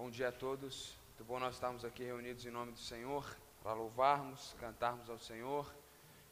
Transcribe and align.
Bom 0.00 0.10
dia 0.10 0.28
a 0.28 0.32
todos. 0.32 0.96
Muito 1.08 1.24
bom 1.24 1.40
nós 1.40 1.54
estarmos 1.54 1.84
aqui 1.84 2.04
reunidos 2.04 2.46
em 2.46 2.52
nome 2.52 2.70
do 2.70 2.78
Senhor 2.78 3.36
para 3.64 3.72
louvarmos, 3.72 4.54
cantarmos 4.60 5.10
ao 5.10 5.18
Senhor, 5.18 5.74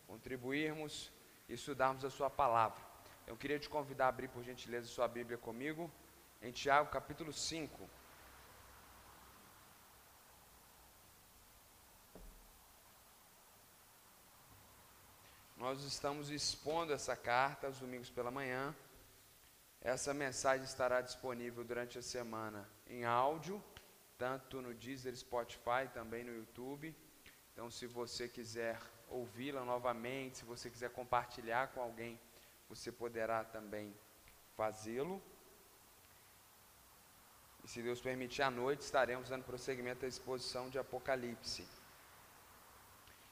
contribuirmos 0.07 1.11
e 1.49 1.55
estudarmos 1.55 2.05
a 2.05 2.09
Sua 2.09 2.31
palavra. 2.31 2.81
Eu 3.27 3.37
queria 3.37 3.59
te 3.59 3.69
convidar 3.69 4.05
a 4.05 4.09
abrir 4.11 4.29
por 4.29 4.45
gentileza 4.45 4.87
sua 4.87 5.09
Bíblia 5.09 5.37
comigo 5.37 5.91
em 6.41 6.53
Tiago 6.53 6.93
capítulo 6.93 7.33
5. 7.33 7.91
Nós 15.57 15.83
estamos 15.83 16.31
expondo 16.31 16.93
essa 16.93 17.17
carta 17.17 17.67
aos 17.67 17.81
domingos 17.81 18.11
pela 18.11 18.31
manhã. 18.31 18.73
Essa 19.81 20.15
mensagem 20.15 20.65
estará 20.65 21.01
disponível 21.01 21.65
durante 21.65 21.99
a 21.99 22.03
semana 22.03 22.76
em 22.87 23.05
áudio, 23.05 23.63
tanto 24.19 24.61
no 24.63 24.75
Deezer, 24.75 25.15
Spotify, 25.17 25.89
também 25.93 26.25
no 26.25 26.35
YouTube. 26.35 26.95
Então, 27.53 27.71
se 27.71 27.87
você 27.87 28.29
quiser 28.29 28.81
ouvi-la 29.09 29.65
novamente, 29.65 30.39
se 30.39 30.45
você 30.45 30.69
quiser 30.71 30.91
compartilhar 30.91 31.69
com 31.69 31.81
alguém, 31.81 32.19
você 32.69 32.91
poderá 32.91 33.45
também 33.45 33.95
fazê-lo. 34.57 35.23
E 37.65 37.69
se 37.69 37.83
Deus 37.83 38.01
permitir, 38.01 38.43
à 38.43 38.51
noite 38.51 38.83
estaremos 38.83 39.29
dando 39.29 39.45
prosseguimento 39.45 40.05
à 40.05 40.09
exposição 40.09 40.69
de 40.71 40.79
Apocalipse. 40.79 41.67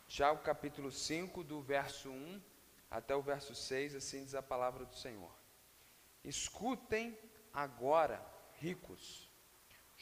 Tiago 0.08 0.42
capítulo 0.42 0.90
5, 0.90 1.42
do 1.44 1.60
verso 1.60 2.10
1 2.10 2.42
até 2.90 3.14
o 3.16 3.22
verso 3.22 3.54
6, 3.54 3.94
assim 3.94 4.24
diz 4.24 4.34
a 4.34 4.42
palavra 4.42 4.84
do 4.84 4.94
Senhor. 4.94 5.32
Escutem 6.22 7.18
agora, 7.52 8.24
ricos, 8.54 9.23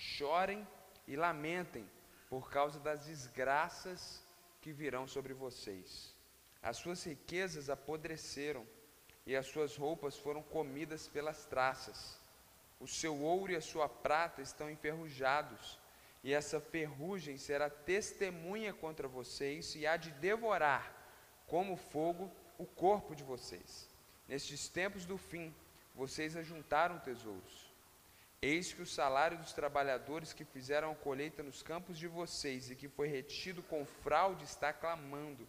chorem 0.03 0.67
e 1.07 1.17
lamentem 1.17 1.89
por 2.29 2.51
causa 2.51 2.81
das 2.81 3.07
desgraças 3.07 4.23
que 4.61 4.73
virão 4.73 5.07
sobre 5.07 5.33
vocês. 5.33 6.15
As 6.63 6.77
suas 6.77 7.05
riquezas 7.05 7.71
apodreceram 7.71 8.67
e 9.25 9.37
as 9.37 9.47
suas 9.47 9.77
roupas 9.77 10.17
foram 10.17 10.43
comidas 10.43 11.07
pelas 11.07 11.45
traças. 11.45 12.19
O 12.81 12.87
seu 12.87 13.17
ouro 13.17 13.53
e 13.53 13.57
a 13.57 13.61
sua 13.61 13.89
prata 13.89 14.43
estão 14.43 14.69
enferrujados, 14.69 15.79
e 16.25 16.33
essa 16.33 16.61
ferrugem 16.61 17.37
será 17.37 17.71
testemunha 17.71 18.73
contra 18.73 19.07
vocês 19.07 19.75
e 19.77 19.87
há 19.87 19.97
de 19.97 20.11
devorar, 20.13 20.93
como 21.47 21.77
fogo, 21.77 22.31
o 22.59 22.67
corpo 22.67 23.15
de 23.15 23.23
vocês. 23.23 23.89
Nestes 24.29 24.69
tempos 24.69 25.05
do 25.05 25.17
fim, 25.17 25.55
vocês 25.95 26.37
ajuntaram 26.37 26.99
tesouros. 27.01 27.72
Eis 28.45 28.73
que 28.73 28.83
o 28.83 28.87
salário 28.87 29.39
dos 29.39 29.53
trabalhadores 29.53 30.33
que 30.33 30.45
fizeram 30.45 30.91
a 30.91 30.97
colheita 30.97 31.45
nos 31.45 31.63
campos 31.63 31.97
de 31.97 32.09
vocês 32.09 32.71
e 32.71 32.75
que 32.75 32.89
foi 32.89 33.07
retido 33.07 33.63
com 33.63 33.87
fraude 33.87 34.43
está 34.43 34.73
clamando, 34.73 35.49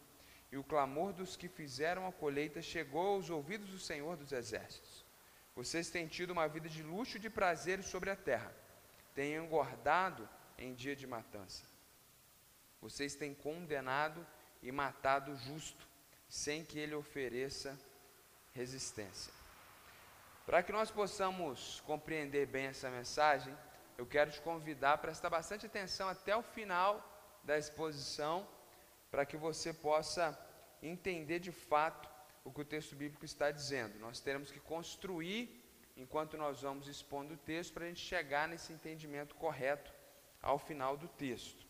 e 0.52 0.56
o 0.56 0.62
clamor 0.62 1.12
dos 1.12 1.34
que 1.34 1.48
fizeram 1.48 2.06
a 2.06 2.12
colheita 2.12 2.62
chegou 2.62 3.16
aos 3.16 3.28
ouvidos 3.28 3.68
do 3.68 3.80
Senhor 3.80 4.16
dos 4.16 4.30
Exércitos. 4.30 5.04
Vocês 5.56 5.90
têm 5.90 6.06
tido 6.06 6.30
uma 6.30 6.46
vida 6.46 6.68
de 6.68 6.84
luxo 6.84 7.16
e 7.16 7.20
de 7.20 7.28
prazeres 7.28 7.86
sobre 7.86 8.10
a 8.10 8.16
terra, 8.16 8.54
têm 9.12 9.34
engordado 9.34 10.28
em 10.56 10.72
dia 10.72 10.94
de 10.94 11.04
matança. 11.04 11.64
Vocês 12.80 13.16
têm 13.16 13.34
condenado 13.34 14.24
e 14.62 14.70
matado 14.70 15.32
o 15.32 15.36
justo, 15.36 15.84
sem 16.28 16.64
que 16.64 16.78
ele 16.78 16.94
ofereça 16.94 17.76
resistência. 18.52 19.43
Para 20.46 20.62
que 20.62 20.72
nós 20.72 20.90
possamos 20.90 21.80
compreender 21.86 22.46
bem 22.46 22.66
essa 22.66 22.90
mensagem, 22.90 23.56
eu 23.96 24.04
quero 24.04 24.30
te 24.30 24.42
convidar 24.42 24.92
a 24.92 24.98
prestar 24.98 25.30
bastante 25.30 25.64
atenção 25.64 26.06
até 26.06 26.36
o 26.36 26.42
final 26.42 27.02
da 27.42 27.56
exposição, 27.56 28.46
para 29.10 29.24
que 29.24 29.38
você 29.38 29.72
possa 29.72 30.38
entender 30.82 31.38
de 31.38 31.50
fato 31.50 32.10
o 32.44 32.52
que 32.52 32.60
o 32.60 32.64
texto 32.64 32.94
bíblico 32.94 33.24
está 33.24 33.50
dizendo. 33.50 33.98
Nós 33.98 34.20
teremos 34.20 34.50
que 34.50 34.60
construir, 34.60 35.64
enquanto 35.96 36.36
nós 36.36 36.60
vamos 36.60 36.88
expondo 36.88 37.34
o 37.34 37.38
texto, 37.38 37.72
para 37.72 37.84
a 37.84 37.88
gente 37.88 38.00
chegar 38.00 38.46
nesse 38.46 38.70
entendimento 38.70 39.34
correto 39.36 39.90
ao 40.42 40.58
final 40.58 40.94
do 40.94 41.08
texto. 41.08 41.66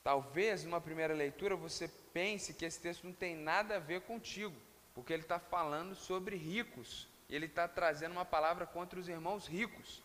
Talvez, 0.00 0.62
numa 0.62 0.80
primeira 0.80 1.14
leitura, 1.14 1.56
você 1.56 1.88
pense 1.88 2.54
que 2.54 2.64
esse 2.64 2.80
texto 2.80 3.02
não 3.02 3.12
tem 3.12 3.34
nada 3.34 3.76
a 3.76 3.80
ver 3.80 4.02
contigo 4.02 4.54
porque 4.94 5.12
ele 5.12 5.22
está 5.22 5.38
falando 5.38 5.94
sobre 5.94 6.36
ricos, 6.36 7.08
ele 7.28 7.46
está 7.46 7.66
trazendo 7.66 8.12
uma 8.12 8.24
palavra 8.24 8.64
contra 8.64 8.98
os 8.98 9.08
irmãos 9.08 9.46
ricos. 9.46 10.02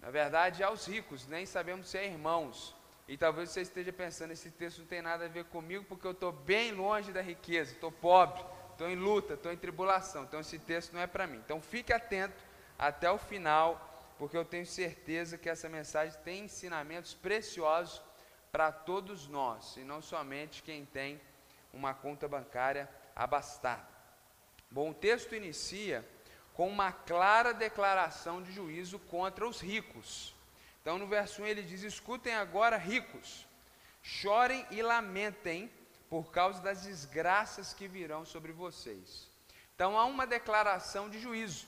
Na 0.00 0.10
verdade, 0.10 0.62
aos 0.62 0.86
ricos, 0.86 1.26
nem 1.26 1.46
sabemos 1.46 1.88
se 1.88 1.98
é 1.98 2.06
irmãos. 2.06 2.76
E 3.08 3.16
talvez 3.16 3.50
você 3.50 3.62
esteja 3.62 3.92
pensando, 3.92 4.32
esse 4.32 4.50
texto 4.50 4.80
não 4.80 4.86
tem 4.86 5.00
nada 5.00 5.24
a 5.24 5.28
ver 5.28 5.44
comigo, 5.46 5.84
porque 5.88 6.06
eu 6.06 6.12
estou 6.12 6.30
bem 6.30 6.72
longe 6.72 7.10
da 7.10 7.22
riqueza, 7.22 7.72
estou 7.72 7.90
pobre, 7.90 8.44
estou 8.72 8.88
em 8.88 8.96
luta, 8.96 9.34
estou 9.34 9.50
em 9.50 9.56
tribulação. 9.56 10.24
Então 10.24 10.40
esse 10.40 10.58
texto 10.58 10.92
não 10.92 11.00
é 11.00 11.06
para 11.06 11.26
mim. 11.26 11.38
Então 11.38 11.60
fique 11.60 11.92
atento 11.92 12.36
até 12.78 13.10
o 13.10 13.16
final, 13.16 14.14
porque 14.18 14.36
eu 14.36 14.44
tenho 14.44 14.66
certeza 14.66 15.38
que 15.38 15.48
essa 15.48 15.68
mensagem 15.70 16.20
tem 16.22 16.44
ensinamentos 16.44 17.14
preciosos 17.14 18.02
para 18.52 18.70
todos 18.70 19.26
nós, 19.26 19.76
e 19.76 19.80
não 19.80 20.00
somente 20.00 20.62
quem 20.62 20.84
tem 20.84 21.20
uma 21.72 21.92
conta 21.92 22.26
bancária 22.26 22.88
abastada. 23.18 23.86
Bom, 24.70 24.90
o 24.90 24.94
texto 24.94 25.34
inicia 25.34 26.08
com 26.54 26.68
uma 26.68 26.92
clara 26.92 27.52
declaração 27.52 28.40
de 28.40 28.52
juízo 28.52 28.98
contra 28.98 29.46
os 29.46 29.60
ricos. 29.60 30.34
Então, 30.80 30.96
no 30.98 31.06
verso 31.06 31.42
1 31.42 31.46
ele 31.46 31.62
diz: 31.62 31.82
Escutem 31.82 32.34
agora, 32.34 32.76
ricos, 32.76 33.46
chorem 34.02 34.64
e 34.70 34.80
lamentem 34.80 35.70
por 36.08 36.30
causa 36.30 36.62
das 36.62 36.82
desgraças 36.82 37.74
que 37.74 37.88
virão 37.88 38.24
sobre 38.24 38.52
vocês. 38.52 39.28
Então, 39.74 39.98
há 39.98 40.04
uma 40.04 40.26
declaração 40.26 41.10
de 41.10 41.18
juízo. 41.18 41.66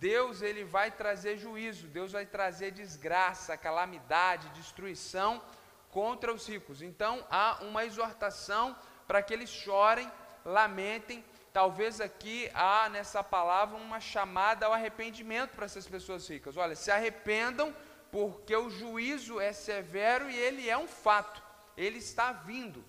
Deus 0.00 0.42
ele 0.42 0.64
vai 0.64 0.90
trazer 0.90 1.38
juízo, 1.38 1.86
Deus 1.86 2.12
vai 2.12 2.26
trazer 2.26 2.72
desgraça, 2.72 3.56
calamidade, 3.56 4.48
destruição 4.50 5.42
contra 5.90 6.32
os 6.32 6.46
ricos. 6.48 6.82
Então, 6.82 7.24
há 7.30 7.58
uma 7.62 7.84
exortação 7.84 8.76
para 9.06 9.22
que 9.22 9.32
eles 9.32 9.50
chorem 9.50 10.10
lamentem. 10.44 11.24
Talvez 11.52 12.00
aqui 12.00 12.50
há 12.52 12.88
nessa 12.88 13.22
palavra 13.22 13.76
uma 13.76 14.00
chamada 14.00 14.66
ao 14.66 14.72
arrependimento 14.72 15.52
para 15.52 15.66
essas 15.66 15.86
pessoas 15.86 16.28
ricas. 16.28 16.56
Olha, 16.56 16.74
se 16.74 16.90
arrependam, 16.90 17.74
porque 18.10 18.54
o 18.54 18.70
juízo 18.70 19.40
é 19.40 19.52
severo 19.52 20.28
e 20.30 20.36
ele 20.36 20.68
é 20.68 20.76
um 20.76 20.88
fato, 20.88 21.42
ele 21.76 21.98
está 21.98 22.32
vindo. 22.32 22.84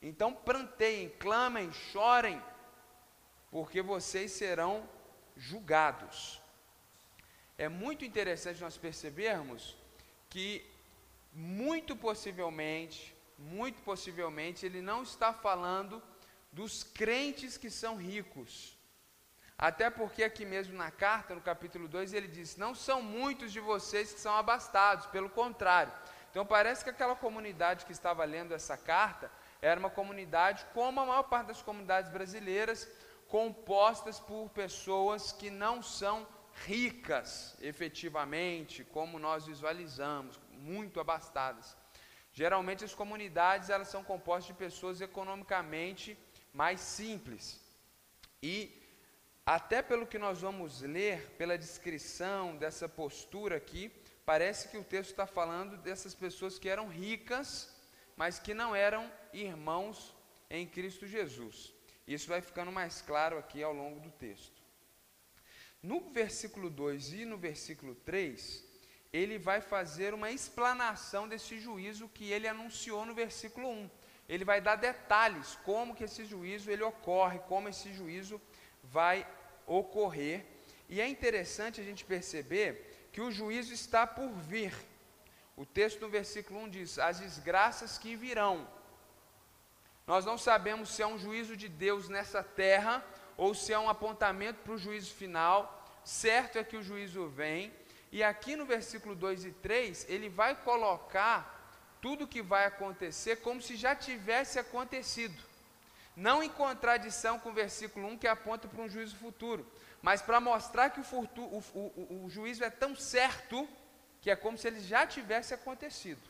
Então 0.00 0.32
planteiem, 0.32 1.08
clamem, 1.18 1.72
chorem, 1.72 2.42
porque 3.50 3.80
vocês 3.82 4.32
serão 4.32 4.88
julgados. 5.36 6.40
É 7.58 7.68
muito 7.68 8.04
interessante 8.04 8.60
nós 8.60 8.76
percebermos 8.76 9.76
que, 10.28 10.64
muito 11.32 11.96
possivelmente, 11.96 13.14
muito 13.38 13.80
possivelmente, 13.82 14.66
ele 14.66 14.82
não 14.82 15.02
está 15.02 15.32
falando 15.32 16.02
dos 16.58 16.82
crentes 16.82 17.58
que 17.62 17.70
são 17.82 17.96
ricos. 18.10 18.50
Até 19.58 19.86
porque 19.90 20.22
aqui 20.24 20.44
mesmo 20.54 20.74
na 20.74 20.90
carta, 20.90 21.34
no 21.34 21.42
capítulo 21.50 21.86
2, 21.86 22.14
ele 22.14 22.28
diz: 22.28 22.56
Não 22.56 22.74
são 22.74 22.98
muitos 23.02 23.52
de 23.52 23.60
vocês 23.60 24.12
que 24.14 24.20
são 24.20 24.34
abastados, 24.34 25.04
pelo 25.14 25.28
contrário. 25.28 25.92
Então 26.30 26.44
parece 26.46 26.82
que 26.82 26.90
aquela 26.94 27.14
comunidade 27.14 27.84
que 27.84 27.92
estava 27.92 28.24
lendo 28.24 28.54
essa 28.54 28.76
carta 28.76 29.30
era 29.60 29.78
uma 29.78 29.90
comunidade, 29.90 30.66
como 30.72 31.00
a 31.00 31.06
maior 31.10 31.24
parte 31.24 31.48
das 31.48 31.62
comunidades 31.62 32.10
brasileiras, 32.10 32.88
compostas 33.28 34.18
por 34.18 34.48
pessoas 34.62 35.32
que 35.32 35.50
não 35.50 35.82
são 35.82 36.26
ricas 36.64 37.54
efetivamente, 37.60 38.82
como 38.96 39.18
nós 39.18 39.46
visualizamos, 39.46 40.40
muito 40.52 41.00
abastadas. 41.00 41.76
Geralmente 42.32 42.84
as 42.84 42.94
comunidades 42.94 43.68
elas 43.70 43.88
são 43.88 44.02
compostas 44.12 44.46
de 44.46 44.54
pessoas 44.54 45.00
economicamente 45.00 46.18
mais 46.56 46.80
simples. 46.80 47.60
E 48.42 48.82
até 49.44 49.82
pelo 49.82 50.06
que 50.06 50.18
nós 50.18 50.40
vamos 50.40 50.80
ler, 50.80 51.34
pela 51.36 51.58
descrição 51.58 52.56
dessa 52.56 52.88
postura 52.88 53.56
aqui, 53.58 53.92
parece 54.24 54.68
que 54.68 54.78
o 54.78 54.82
texto 54.82 55.10
está 55.10 55.26
falando 55.26 55.76
dessas 55.76 56.14
pessoas 56.14 56.58
que 56.58 56.70
eram 56.70 56.88
ricas, 56.88 57.70
mas 58.16 58.38
que 58.38 58.54
não 58.54 58.74
eram 58.74 59.12
irmãos 59.34 60.14
em 60.48 60.66
Cristo 60.66 61.06
Jesus. 61.06 61.74
Isso 62.08 62.26
vai 62.26 62.40
ficando 62.40 62.72
mais 62.72 63.02
claro 63.02 63.36
aqui 63.36 63.62
ao 63.62 63.74
longo 63.74 64.00
do 64.00 64.10
texto. 64.10 64.62
No 65.82 66.00
versículo 66.10 66.70
2 66.70 67.12
e 67.12 67.24
no 67.26 67.36
versículo 67.36 67.94
3, 67.94 68.64
ele 69.12 69.38
vai 69.38 69.60
fazer 69.60 70.14
uma 70.14 70.30
explanação 70.30 71.28
desse 71.28 71.60
juízo 71.60 72.08
que 72.08 72.32
ele 72.32 72.48
anunciou 72.48 73.04
no 73.04 73.14
versículo 73.14 73.68
1 73.68 73.90
ele 74.28 74.44
vai 74.44 74.60
dar 74.60 74.76
detalhes 74.76 75.58
como 75.64 75.94
que 75.94 76.04
esse 76.04 76.24
juízo 76.24 76.70
ele 76.70 76.82
ocorre, 76.82 77.38
como 77.40 77.68
esse 77.68 77.92
juízo 77.92 78.40
vai 78.82 79.26
ocorrer. 79.66 80.44
E 80.88 81.00
é 81.00 81.08
interessante 81.08 81.80
a 81.80 81.84
gente 81.84 82.04
perceber 82.04 83.08
que 83.12 83.20
o 83.20 83.30
juízo 83.30 83.72
está 83.72 84.06
por 84.06 84.30
vir. 84.30 84.74
O 85.56 85.64
texto 85.64 86.00
no 86.00 86.08
versículo 86.08 86.60
1 86.60 86.68
diz: 86.68 86.98
As 86.98 87.20
desgraças 87.20 87.98
que 87.98 88.14
virão. 88.14 88.68
Nós 90.06 90.24
não 90.24 90.38
sabemos 90.38 90.90
se 90.90 91.02
é 91.02 91.06
um 91.06 91.18
juízo 91.18 91.56
de 91.56 91.68
Deus 91.68 92.08
nessa 92.08 92.42
terra 92.42 93.04
ou 93.36 93.54
se 93.54 93.72
é 93.72 93.78
um 93.78 93.88
apontamento 93.88 94.60
para 94.62 94.74
o 94.74 94.78
juízo 94.78 95.14
final. 95.14 95.84
Certo 96.04 96.58
é 96.58 96.64
que 96.64 96.76
o 96.76 96.82
juízo 96.82 97.26
vem, 97.28 97.72
e 98.12 98.22
aqui 98.22 98.54
no 98.54 98.64
versículo 98.64 99.16
2 99.16 99.44
e 99.46 99.52
3, 99.52 100.06
ele 100.08 100.28
vai 100.28 100.54
colocar 100.54 101.55
tudo 102.06 102.28
que 102.28 102.40
vai 102.40 102.66
acontecer 102.66 103.34
como 103.46 103.60
se 103.60 103.74
já 103.74 103.92
tivesse 103.96 104.60
acontecido. 104.60 105.36
Não 106.14 106.40
em 106.40 106.48
contradição 106.48 107.36
com 107.36 107.48
o 107.50 107.52
versículo 107.52 108.06
1 108.06 108.18
que 108.18 108.28
aponta 108.28 108.68
para 108.68 108.80
um 108.80 108.88
juízo 108.88 109.16
futuro, 109.16 109.66
mas 110.00 110.22
para 110.22 110.38
mostrar 110.40 110.90
que 110.90 111.00
o, 111.00 111.02
futuro, 111.02 111.48
o, 111.48 111.58
o, 111.74 112.24
o 112.26 112.30
juízo 112.30 112.62
é 112.62 112.70
tão 112.70 112.94
certo 112.94 113.68
que 114.20 114.30
é 114.30 114.36
como 114.36 114.56
se 114.56 114.68
ele 114.68 114.78
já 114.78 115.04
tivesse 115.04 115.52
acontecido. 115.52 116.22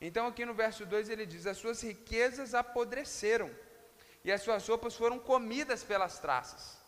Então, 0.00 0.28
aqui 0.28 0.46
no 0.46 0.54
verso 0.54 0.86
2 0.86 1.08
ele 1.08 1.26
diz: 1.26 1.48
As 1.48 1.56
suas 1.56 1.82
riquezas 1.82 2.54
apodreceram 2.54 3.50
e 4.22 4.30
as 4.30 4.40
suas 4.40 4.68
roupas 4.68 4.94
foram 4.94 5.18
comidas 5.18 5.82
pelas 5.82 6.20
traças. 6.20 6.78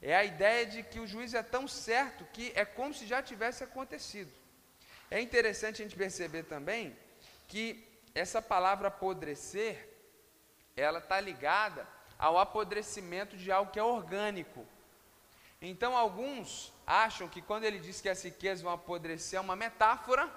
É 0.00 0.14
a 0.14 0.24
ideia 0.24 0.64
de 0.64 0.84
que 0.84 1.00
o 1.00 1.08
juízo 1.08 1.36
é 1.36 1.42
tão 1.42 1.66
certo 1.66 2.24
que 2.32 2.52
é 2.54 2.64
como 2.64 2.94
se 2.94 3.04
já 3.04 3.20
tivesse 3.20 3.64
acontecido. 3.64 4.30
É 5.10 5.20
interessante 5.20 5.82
a 5.82 5.84
gente 5.84 5.96
perceber 5.96 6.44
também 6.44 6.96
que 7.48 7.84
essa 8.14 8.40
palavra 8.40 8.88
apodrecer, 8.88 9.88
ela 10.76 10.98
está 10.98 11.18
ligada 11.20 11.86
ao 12.18 12.38
apodrecimento 12.38 13.36
de 13.36 13.50
algo 13.50 13.72
que 13.72 13.78
é 13.78 13.82
orgânico. 13.82 14.66
Então, 15.60 15.96
alguns 15.96 16.72
acham 16.86 17.28
que 17.28 17.42
quando 17.42 17.64
ele 17.64 17.80
diz 17.80 18.00
que 18.00 18.08
as 18.08 18.22
riquezas 18.22 18.62
vão 18.62 18.72
apodrecer 18.72 19.38
é 19.38 19.40
uma 19.40 19.56
metáfora, 19.56 20.30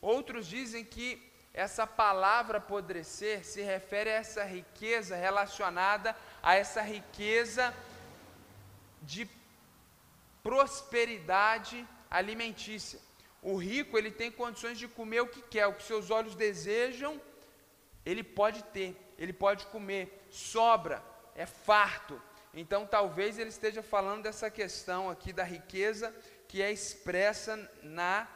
outros 0.00 0.46
dizem 0.46 0.84
que 0.84 1.28
essa 1.52 1.86
palavra 1.86 2.58
apodrecer 2.58 3.44
se 3.44 3.62
refere 3.62 4.10
a 4.10 4.14
essa 4.14 4.44
riqueza 4.44 5.16
relacionada 5.16 6.16
a 6.42 6.54
essa 6.54 6.82
riqueza 6.82 7.74
de 9.02 9.28
prosperidade 10.42 11.86
alimentícia. 12.10 13.00
O 13.42 13.56
rico, 13.56 13.96
ele 13.96 14.10
tem 14.10 14.30
condições 14.30 14.78
de 14.78 14.88
comer 14.88 15.20
o 15.20 15.28
que 15.28 15.42
quer, 15.42 15.66
o 15.66 15.74
que 15.74 15.82
seus 15.82 16.10
olhos 16.10 16.34
desejam, 16.34 17.20
ele 18.04 18.22
pode 18.22 18.62
ter, 18.64 18.96
ele 19.18 19.32
pode 19.32 19.66
comer, 19.66 20.26
sobra, 20.30 21.02
é 21.34 21.46
farto. 21.46 22.20
Então, 22.52 22.86
talvez 22.86 23.38
ele 23.38 23.50
esteja 23.50 23.82
falando 23.82 24.22
dessa 24.22 24.50
questão 24.50 25.10
aqui 25.10 25.32
da 25.32 25.44
riqueza 25.44 26.14
que 26.48 26.62
é 26.62 26.72
expressa 26.72 27.70
na 27.82 28.26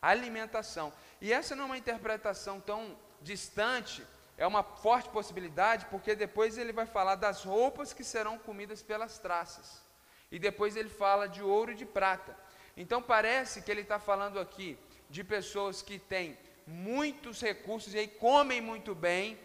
alimentação. 0.00 0.92
E 1.20 1.32
essa 1.32 1.54
não 1.54 1.64
é 1.64 1.66
uma 1.66 1.78
interpretação 1.78 2.60
tão 2.60 2.96
distante, 3.20 4.04
é 4.36 4.46
uma 4.46 4.62
forte 4.62 5.08
possibilidade, 5.10 5.86
porque 5.86 6.14
depois 6.14 6.56
ele 6.56 6.72
vai 6.72 6.86
falar 6.86 7.16
das 7.16 7.44
roupas 7.44 7.92
que 7.92 8.04
serão 8.04 8.38
comidas 8.38 8.82
pelas 8.82 9.18
traças. 9.18 9.82
E 10.30 10.38
depois 10.38 10.76
ele 10.76 10.88
fala 10.88 11.28
de 11.28 11.42
ouro 11.42 11.72
e 11.72 11.74
de 11.74 11.84
prata. 11.84 12.36
Então 12.82 13.02
parece 13.02 13.60
que 13.60 13.72
ele 13.72 13.80
está 13.80 13.98
falando 13.98 14.38
aqui 14.38 14.78
de 15.10 15.24
pessoas 15.24 15.82
que 15.82 15.98
têm 15.98 16.38
muitos 16.64 17.40
recursos 17.40 17.92
e 17.92 17.98
aí 17.98 18.06
comem 18.06 18.60
muito 18.60 18.94
bem, 18.94 19.36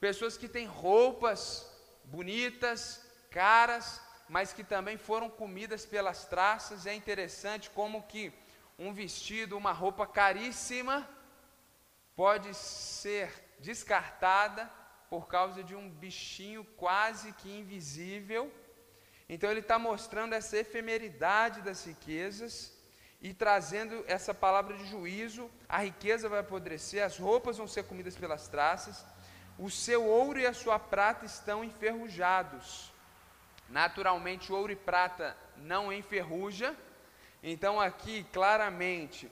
pessoas 0.00 0.38
que 0.38 0.48
têm 0.48 0.64
roupas 0.64 1.70
bonitas, 2.04 3.06
caras, 3.30 4.00
mas 4.26 4.54
que 4.54 4.64
também 4.64 4.96
foram 4.96 5.28
comidas 5.28 5.84
pelas 5.84 6.24
traças. 6.24 6.86
É 6.86 6.94
interessante 6.94 7.68
como 7.68 8.04
que 8.04 8.32
um 8.78 8.94
vestido, 8.94 9.54
uma 9.54 9.72
roupa 9.72 10.06
caríssima, 10.06 11.06
pode 12.16 12.54
ser 12.54 13.30
descartada 13.58 14.64
por 15.10 15.28
causa 15.28 15.62
de 15.62 15.76
um 15.76 15.90
bichinho 15.90 16.64
quase 16.64 17.34
que 17.34 17.50
invisível. 17.50 18.50
Então 19.28 19.50
ele 19.50 19.60
está 19.60 19.78
mostrando 19.78 20.32
essa 20.32 20.56
efemeridade 20.56 21.60
das 21.60 21.84
riquezas 21.84 22.77
e 23.20 23.34
trazendo 23.34 24.04
essa 24.06 24.32
palavra 24.32 24.76
de 24.76 24.86
juízo, 24.86 25.50
a 25.68 25.78
riqueza 25.78 26.28
vai 26.28 26.40
apodrecer, 26.40 27.02
as 27.04 27.18
roupas 27.18 27.58
vão 27.58 27.66
ser 27.66 27.84
comidas 27.84 28.16
pelas 28.16 28.48
traças, 28.48 29.04
o 29.58 29.68
seu 29.68 30.04
ouro 30.04 30.38
e 30.38 30.46
a 30.46 30.52
sua 30.52 30.78
prata 30.78 31.26
estão 31.26 31.64
enferrujados. 31.64 32.92
Naturalmente, 33.68 34.52
ouro 34.52 34.72
e 34.72 34.76
prata 34.76 35.36
não 35.56 35.92
enferruja, 35.92 36.76
então 37.42 37.80
aqui 37.80 38.24
claramente 38.32 39.30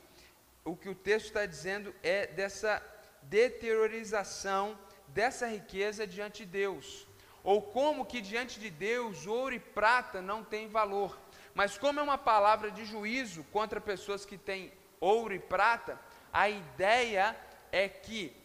o 0.65 0.77
que 0.77 0.88
o 0.88 0.94
texto 0.94 1.27
está 1.27 1.47
dizendo 1.47 1.94
é 2.03 2.27
dessa 2.27 2.83
deteriorização 3.23 4.79
dessa 5.09 5.47
riqueza 5.47 6.06
diante 6.06 6.44
de 6.44 6.50
Deus, 6.50 7.06
ou 7.43 7.62
como 7.62 8.05
que 8.05 8.21
diante 8.21 8.59
de 8.59 8.69
Deus 8.69 9.27
ouro 9.27 9.55
e 9.55 9.61
prata 9.61 10.21
não 10.21 10.43
têm 10.43 10.69
valor. 10.69 11.17
Mas 11.56 11.79
como 11.79 11.99
é 11.99 12.03
uma 12.03 12.19
palavra 12.19 12.70
de 12.70 12.85
juízo 12.85 13.43
contra 13.44 13.81
pessoas 13.81 14.26
que 14.26 14.37
têm 14.37 14.70
ouro 15.00 15.32
e 15.32 15.38
prata, 15.38 15.99
a 16.31 16.50
ideia 16.50 17.35
é 17.73 17.88
que 17.88 18.37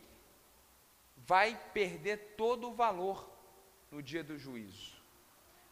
vai 1.17 1.59
perder 1.73 2.35
todo 2.37 2.69
o 2.69 2.73
valor 2.73 3.29
no 3.91 4.01
dia 4.01 4.23
do 4.23 4.37
juízo. 4.37 4.95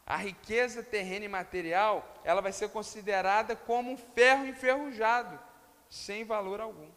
A 0.04 0.18
riqueza 0.18 0.82
terrena 0.82 1.24
e 1.24 1.28
material, 1.28 2.20
ela 2.24 2.42
vai 2.42 2.52
ser 2.52 2.68
considerada 2.68 3.56
como 3.56 3.90
um 3.90 3.96
ferro 3.96 4.46
enferrujado, 4.46 5.40
sem 5.88 6.24
valor 6.24 6.60
algum. 6.60 6.90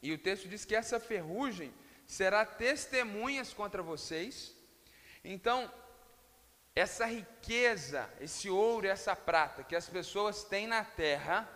E 0.00 0.12
o 0.12 0.18
texto 0.18 0.48
diz 0.48 0.64
que 0.64 0.76
essa 0.76 1.00
ferrugem 1.00 1.74
será 2.06 2.46
testemunhas 2.46 3.52
contra 3.52 3.82
vocês. 3.82 4.54
Então, 5.24 5.68
essa 6.76 7.06
riqueza, 7.06 8.06
esse 8.20 8.50
ouro 8.50 8.84
e 8.84 8.90
essa 8.90 9.16
prata 9.16 9.64
que 9.64 9.74
as 9.74 9.88
pessoas 9.88 10.44
têm 10.44 10.66
na 10.66 10.84
terra, 10.84 11.48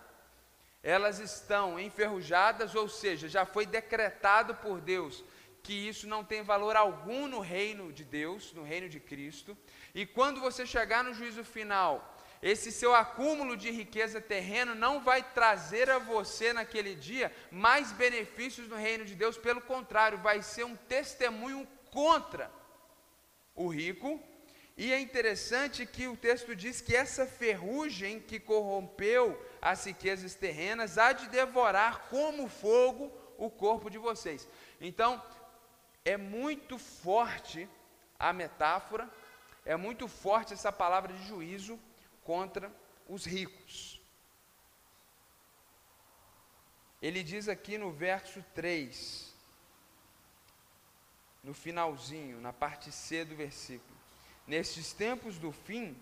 elas 0.82 1.18
estão 1.18 1.78
enferrujadas, 1.78 2.74
ou 2.74 2.88
seja, 2.88 3.28
já 3.28 3.44
foi 3.44 3.66
decretado 3.66 4.54
por 4.54 4.80
Deus 4.80 5.22
que 5.62 5.74
isso 5.74 6.08
não 6.08 6.24
tem 6.24 6.42
valor 6.42 6.74
algum 6.74 7.28
no 7.28 7.40
reino 7.40 7.92
de 7.92 8.02
Deus, 8.02 8.54
no 8.54 8.62
reino 8.62 8.88
de 8.88 8.98
Cristo. 8.98 9.54
E 9.94 10.06
quando 10.06 10.40
você 10.40 10.64
chegar 10.64 11.04
no 11.04 11.12
juízo 11.12 11.44
final, 11.44 12.16
esse 12.40 12.72
seu 12.72 12.94
acúmulo 12.94 13.58
de 13.58 13.70
riqueza 13.70 14.22
terreno 14.22 14.74
não 14.74 15.00
vai 15.00 15.22
trazer 15.22 15.90
a 15.90 15.98
você 15.98 16.54
naquele 16.54 16.94
dia 16.94 17.30
mais 17.50 17.92
benefícios 17.92 18.66
no 18.68 18.76
reino 18.76 19.04
de 19.04 19.14
Deus, 19.14 19.36
pelo 19.36 19.60
contrário, 19.60 20.16
vai 20.16 20.40
ser 20.40 20.64
um 20.64 20.74
testemunho 20.74 21.68
contra 21.90 22.50
o 23.54 23.68
rico 23.68 24.29
e 24.76 24.92
é 24.92 25.00
interessante 25.00 25.84
que 25.84 26.08
o 26.08 26.16
texto 26.16 26.56
diz 26.56 26.80
que 26.80 26.96
essa 26.96 27.26
ferrugem 27.26 28.20
que 28.20 28.40
corrompeu 28.40 29.38
as 29.60 29.84
riquezas 29.84 30.34
terrenas 30.34 30.96
há 30.96 31.12
de 31.12 31.28
devorar 31.28 32.08
como 32.08 32.48
fogo 32.48 33.12
o 33.36 33.50
corpo 33.50 33.90
de 33.90 33.98
vocês. 33.98 34.48
Então, 34.80 35.22
é 36.04 36.16
muito 36.16 36.78
forte 36.78 37.68
a 38.18 38.32
metáfora, 38.32 39.10
é 39.64 39.76
muito 39.76 40.08
forte 40.08 40.54
essa 40.54 40.72
palavra 40.72 41.12
de 41.12 41.26
juízo 41.26 41.78
contra 42.24 42.72
os 43.08 43.24
ricos. 43.24 44.00
Ele 47.02 47.22
diz 47.22 47.48
aqui 47.48 47.78
no 47.78 47.90
verso 47.90 48.44
3, 48.54 49.34
no 51.42 51.54
finalzinho, 51.54 52.40
na 52.40 52.52
parte 52.52 52.92
C 52.92 53.24
do 53.24 53.34
versículo: 53.34 53.89
Nestes 54.50 54.92
tempos 54.92 55.38
do 55.38 55.52
fim, 55.52 55.96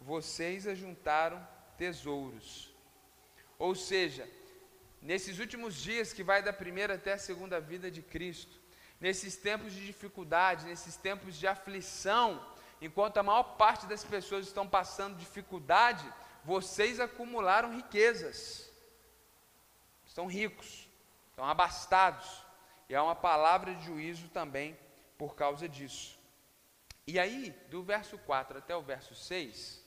vocês 0.00 0.66
ajuntaram 0.66 1.46
tesouros. 1.76 2.74
Ou 3.58 3.74
seja, 3.74 4.26
nesses 5.02 5.38
últimos 5.38 5.74
dias 5.74 6.10
que 6.10 6.22
vai 6.22 6.42
da 6.42 6.54
primeira 6.54 6.94
até 6.94 7.12
a 7.12 7.18
segunda 7.18 7.60
vida 7.60 7.90
de 7.90 8.00
Cristo, 8.00 8.58
nesses 8.98 9.36
tempos 9.36 9.74
de 9.74 9.84
dificuldade, 9.84 10.64
nesses 10.64 10.96
tempos 10.96 11.38
de 11.38 11.46
aflição, 11.46 12.42
enquanto 12.80 13.18
a 13.18 13.22
maior 13.22 13.58
parte 13.58 13.84
das 13.84 14.02
pessoas 14.02 14.46
estão 14.46 14.66
passando 14.66 15.18
dificuldade, 15.18 16.10
vocês 16.42 16.98
acumularam 16.98 17.76
riquezas. 17.76 18.72
Estão 20.06 20.26
ricos, 20.26 20.88
estão 21.28 21.44
abastados. 21.44 22.42
E 22.88 22.94
há 22.94 23.02
uma 23.02 23.14
palavra 23.14 23.74
de 23.74 23.84
juízo 23.84 24.30
também 24.30 24.78
por 25.18 25.34
causa 25.34 25.68
disso. 25.68 26.21
E 27.06 27.18
aí, 27.18 27.54
do 27.68 27.82
verso 27.82 28.16
4 28.18 28.58
até 28.58 28.76
o 28.76 28.82
verso 28.82 29.14
6, 29.14 29.82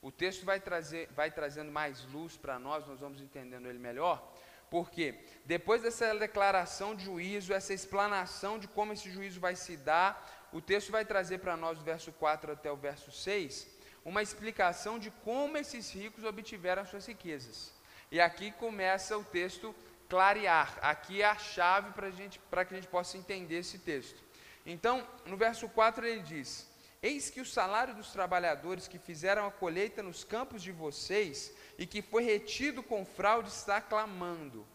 o 0.00 0.10
texto 0.10 0.44
vai, 0.44 0.60
trazer, 0.60 1.08
vai 1.12 1.30
trazendo 1.30 1.70
mais 1.70 2.04
luz 2.04 2.36
para 2.36 2.58
nós, 2.58 2.86
nós 2.86 3.00
vamos 3.00 3.20
entendendo 3.20 3.68
ele 3.68 3.78
melhor, 3.78 4.32
porque 4.70 5.14
depois 5.44 5.82
dessa 5.82 6.14
declaração 6.14 6.94
de 6.94 7.04
juízo, 7.04 7.52
essa 7.52 7.74
explanação 7.74 8.58
de 8.58 8.66
como 8.66 8.92
esse 8.92 9.10
juízo 9.10 9.40
vai 9.40 9.54
se 9.54 9.76
dar, 9.76 10.48
o 10.52 10.60
texto 10.60 10.90
vai 10.90 11.04
trazer 11.04 11.38
para 11.38 11.56
nós, 11.56 11.78
do 11.78 11.84
verso 11.84 12.12
4 12.12 12.52
até 12.52 12.72
o 12.72 12.76
verso 12.76 13.10
6, 13.10 13.66
uma 14.04 14.22
explicação 14.22 14.98
de 14.98 15.10
como 15.10 15.58
esses 15.58 15.90
ricos 15.90 16.24
obtiveram 16.24 16.82
as 16.82 16.88
suas 16.88 17.06
riquezas. 17.06 17.72
E 18.10 18.20
aqui 18.20 18.52
começa 18.52 19.18
o 19.18 19.24
texto 19.24 19.74
clarear. 20.08 20.78
Aqui 20.80 21.22
é 21.22 21.26
a 21.26 21.36
chave 21.36 21.92
para 22.50 22.64
que 22.64 22.74
a 22.74 22.76
gente 22.76 22.88
possa 22.88 23.18
entender 23.18 23.58
esse 23.58 23.78
texto. 23.78 24.23
Então, 24.66 25.06
no 25.26 25.36
verso 25.36 25.68
4 25.68 26.06
ele 26.06 26.20
diz: 26.22 26.68
Eis 27.02 27.28
que 27.28 27.40
o 27.40 27.46
salário 27.46 27.94
dos 27.94 28.12
trabalhadores 28.12 28.88
que 28.88 28.98
fizeram 28.98 29.46
a 29.46 29.52
colheita 29.52 30.02
nos 30.02 30.24
campos 30.24 30.62
de 30.62 30.72
vocês 30.72 31.52
e 31.76 31.86
que 31.86 32.00
foi 32.00 32.24
retido 32.24 32.82
com 32.82 33.04
fraude 33.04 33.48
está 33.48 33.80
clamando. 33.80 34.66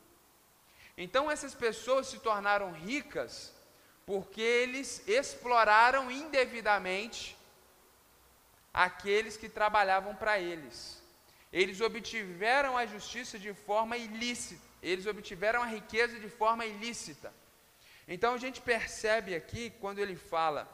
Então, 0.97 1.31
essas 1.31 1.55
pessoas 1.55 2.07
se 2.07 2.19
tornaram 2.19 2.71
ricas 2.71 3.53
porque 4.05 4.41
eles 4.41 5.07
exploraram 5.07 6.11
indevidamente 6.11 7.37
aqueles 8.73 9.37
que 9.37 9.47
trabalhavam 9.47 10.15
para 10.15 10.39
eles. 10.39 11.01
Eles 11.51 11.81
obtiveram 11.81 12.77
a 12.77 12.85
justiça 12.85 13.39
de 13.39 13.53
forma 13.53 13.97
ilícita, 13.97 14.61
eles 14.81 15.05
obtiveram 15.05 15.63
a 15.63 15.65
riqueza 15.65 16.19
de 16.19 16.29
forma 16.29 16.65
ilícita. 16.65 17.33
Então 18.11 18.33
a 18.33 18.37
gente 18.39 18.59
percebe 18.59 19.35
aqui, 19.35 19.69
quando 19.79 19.99
ele 19.99 20.15
fala, 20.15 20.67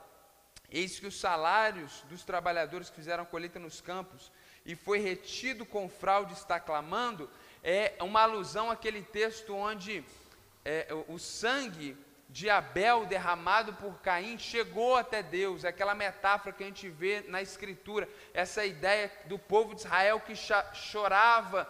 eis 0.72 0.98
que 0.98 1.06
os 1.06 1.20
salários 1.20 2.02
dos 2.10 2.24
trabalhadores 2.24 2.90
que 2.90 2.96
fizeram 2.96 3.26
colheita 3.26 3.60
nos 3.60 3.82
campos 3.82 4.32
e 4.66 4.74
foi 4.74 5.00
retido 5.00 5.66
com 5.66 5.90
fraude 5.90 6.32
está 6.32 6.62
clamando, 6.62 7.30
é 7.62 7.94
uma 8.00 8.22
alusão 8.22 8.72
àquele 8.72 9.02
texto 9.02 9.54
onde 9.54 10.02
é, 10.64 10.88
o 11.10 11.20
sangue 11.20 11.98
de 12.30 12.50
Abel 12.50 13.06
derramado 13.06 13.74
por 13.74 14.00
Caim 14.00 14.38
chegou 14.38 14.96
até 14.96 15.22
Deus, 15.22 15.66
aquela 15.66 15.94
metáfora 15.94 16.54
que 16.56 16.64
a 16.64 16.68
gente 16.68 16.88
vê 16.90 17.24
na 17.28 17.42
Escritura, 17.42 18.08
essa 18.34 18.66
ideia 18.66 19.12
do 19.26 19.38
povo 19.38 19.76
de 19.76 19.82
Israel 19.82 20.22
que 20.22 20.34
chorava, 20.74 21.70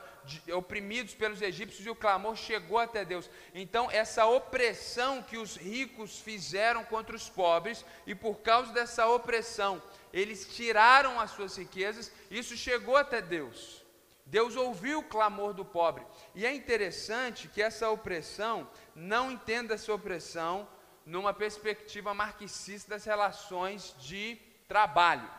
oprimidos 0.53 1.13
pelos 1.13 1.41
egípcios, 1.41 1.85
e 1.85 1.89
o 1.89 1.95
clamor 1.95 2.35
chegou 2.35 2.79
até 2.79 3.03
Deus. 3.03 3.29
Então, 3.53 3.89
essa 3.91 4.25
opressão 4.25 5.21
que 5.21 5.37
os 5.37 5.55
ricos 5.55 6.19
fizeram 6.19 6.83
contra 6.83 7.15
os 7.15 7.29
pobres, 7.29 7.85
e 8.05 8.13
por 8.13 8.39
causa 8.39 8.71
dessa 8.73 9.07
opressão, 9.07 9.81
eles 10.13 10.47
tiraram 10.55 11.19
as 11.19 11.31
suas 11.31 11.57
riquezas, 11.57 12.11
isso 12.31 12.55
chegou 12.55 12.95
até 12.95 13.21
Deus. 13.21 13.85
Deus 14.25 14.55
ouviu 14.55 14.99
o 14.99 15.03
clamor 15.03 15.53
do 15.53 15.63
pobre. 15.63 16.03
E 16.33 16.45
é 16.45 16.53
interessante 16.53 17.47
que 17.47 17.61
essa 17.61 17.89
opressão, 17.89 18.67
não 18.95 19.31
entenda 19.31 19.75
essa 19.75 19.93
opressão 19.93 20.67
numa 21.05 21.33
perspectiva 21.33 22.13
marxista 22.13 22.91
das 22.91 23.05
relações 23.05 23.95
de 23.99 24.37
trabalho. 24.67 25.29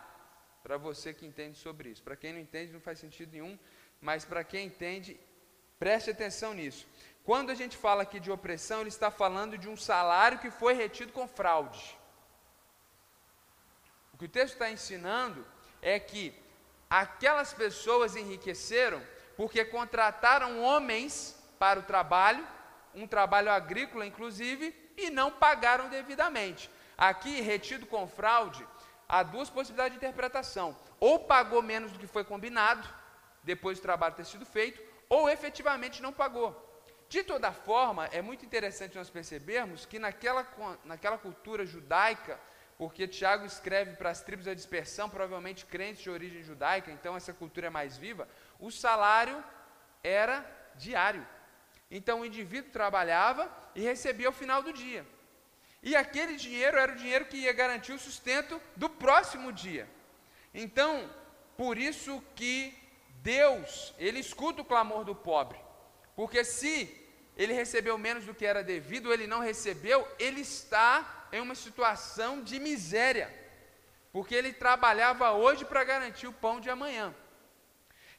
Para 0.62 0.76
você 0.76 1.12
que 1.12 1.26
entende 1.26 1.58
sobre 1.58 1.90
isso. 1.90 2.02
Para 2.02 2.16
quem 2.16 2.32
não 2.32 2.40
entende, 2.40 2.72
não 2.72 2.80
faz 2.80 2.98
sentido 3.00 3.32
nenhum, 3.32 3.58
mas 4.00 4.24
para 4.24 4.44
quem 4.44 4.66
entende, 4.66 5.18
preste 5.78 6.10
atenção 6.10 6.54
nisso. 6.54 6.86
Quando 7.24 7.50
a 7.50 7.54
gente 7.54 7.76
fala 7.76 8.02
aqui 8.02 8.20
de 8.20 8.30
opressão, 8.30 8.80
ele 8.80 8.88
está 8.88 9.10
falando 9.10 9.58
de 9.58 9.68
um 9.68 9.76
salário 9.76 10.38
que 10.38 10.50
foi 10.50 10.74
retido 10.74 11.12
com 11.12 11.26
fraude. 11.26 11.98
O 14.14 14.16
que 14.16 14.26
o 14.26 14.28
texto 14.28 14.54
está 14.54 14.70
ensinando 14.70 15.44
é 15.82 15.98
que 15.98 16.32
aquelas 16.88 17.52
pessoas 17.52 18.16
enriqueceram 18.16 19.02
porque 19.36 19.64
contrataram 19.64 20.62
homens 20.62 21.36
para 21.58 21.80
o 21.80 21.82
trabalho, 21.82 22.46
um 22.94 23.06
trabalho 23.06 23.50
agrícola 23.50 24.06
inclusive, 24.06 24.74
e 24.96 25.10
não 25.10 25.30
pagaram 25.30 25.88
devidamente. 25.88 26.70
Aqui, 26.96 27.40
retido 27.40 27.84
com 27.84 28.08
fraude, 28.08 28.66
há 29.06 29.22
duas 29.22 29.50
possibilidades 29.50 29.98
de 29.98 30.04
interpretação: 30.04 30.76
ou 30.98 31.18
pagou 31.20 31.60
menos 31.60 31.92
do 31.92 31.98
que 31.98 32.06
foi 32.06 32.24
combinado, 32.24 32.88
depois 33.46 33.78
do 33.78 33.82
trabalho 33.82 34.14
ter 34.16 34.26
sido 34.26 34.44
feito, 34.44 34.82
ou 35.08 35.30
efetivamente 35.30 36.02
não 36.02 36.12
pagou. 36.12 36.50
De 37.08 37.22
toda 37.22 37.52
forma, 37.52 38.06
é 38.06 38.20
muito 38.20 38.44
interessante 38.44 38.96
nós 38.96 39.08
percebermos 39.08 39.86
que 39.86 39.98
naquela, 39.98 40.44
naquela 40.84 41.16
cultura 41.16 41.64
judaica, 41.64 42.38
porque 42.76 43.06
Tiago 43.06 43.46
escreve 43.46 43.94
para 43.96 44.10
as 44.10 44.20
tribos 44.20 44.46
da 44.46 44.52
dispersão, 44.52 45.08
provavelmente 45.08 45.64
crentes 45.64 46.02
de 46.02 46.10
origem 46.10 46.42
judaica, 46.42 46.90
então 46.90 47.16
essa 47.16 47.32
cultura 47.32 47.68
é 47.68 47.70
mais 47.70 47.96
viva, 47.96 48.28
o 48.58 48.70
salário 48.72 49.42
era 50.02 50.44
diário. 50.74 51.24
Então 51.88 52.20
o 52.20 52.26
indivíduo 52.26 52.72
trabalhava 52.72 53.48
e 53.76 53.80
recebia 53.80 54.26
ao 54.26 54.32
final 54.32 54.60
do 54.60 54.72
dia. 54.72 55.06
E 55.80 55.94
aquele 55.94 56.34
dinheiro 56.34 56.76
era 56.76 56.92
o 56.92 56.96
dinheiro 56.96 57.26
que 57.26 57.36
ia 57.36 57.52
garantir 57.52 57.92
o 57.92 57.98
sustento 57.98 58.60
do 58.74 58.90
próximo 58.90 59.52
dia. 59.52 59.88
Então, 60.52 61.08
por 61.56 61.78
isso 61.78 62.20
que 62.34 62.74
Deus, 63.22 63.94
ele 63.98 64.20
escuta 64.20 64.62
o 64.62 64.64
clamor 64.64 65.04
do 65.04 65.14
pobre. 65.14 65.58
Porque 66.14 66.44
se 66.44 67.06
ele 67.36 67.52
recebeu 67.52 67.98
menos 67.98 68.24
do 68.24 68.34
que 68.34 68.46
era 68.46 68.64
devido, 68.64 69.12
ele 69.12 69.26
não 69.26 69.40
recebeu, 69.40 70.06
ele 70.18 70.40
está 70.40 71.26
em 71.30 71.40
uma 71.40 71.54
situação 71.54 72.42
de 72.42 72.58
miséria, 72.58 73.32
porque 74.12 74.34
ele 74.34 74.52
trabalhava 74.52 75.32
hoje 75.32 75.64
para 75.64 75.84
garantir 75.84 76.26
o 76.26 76.32
pão 76.32 76.60
de 76.60 76.70
amanhã. 76.70 77.14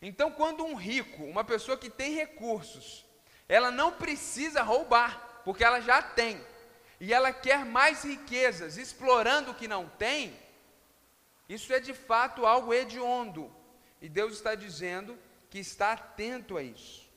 Então, 0.02 0.30
quando 0.30 0.64
um 0.64 0.76
rico, 0.76 1.24
uma 1.24 1.44
pessoa 1.44 1.78
que 1.78 1.90
tem 1.90 2.14
recursos, 2.14 3.04
ela 3.50 3.72
não 3.72 3.92
precisa 3.92 4.62
roubar, 4.62 5.42
porque 5.44 5.64
ela 5.64 5.82
já 5.82 6.02
tem, 6.02 6.40
e 7.00 7.12
ela 7.14 7.34
quer 7.34 7.66
mais 7.66 8.04
riquezas, 8.04 8.78
explorando 8.78 9.52
o 9.52 9.56
que 9.56 9.68
não 9.68 9.90
tem, 9.90 10.38
isso 11.50 11.74
é 11.74 11.80
de 11.80 11.94
fato 11.94 12.46
algo 12.46 12.74
hediondo, 12.74 13.52
e 14.02 14.10
Deus 14.10 14.34
está 14.34 14.56
dizendo 14.56 15.18
que 15.50 15.60
está 15.60 15.94
atento 15.94 16.58
a 16.58 16.64
isso. 16.64 17.08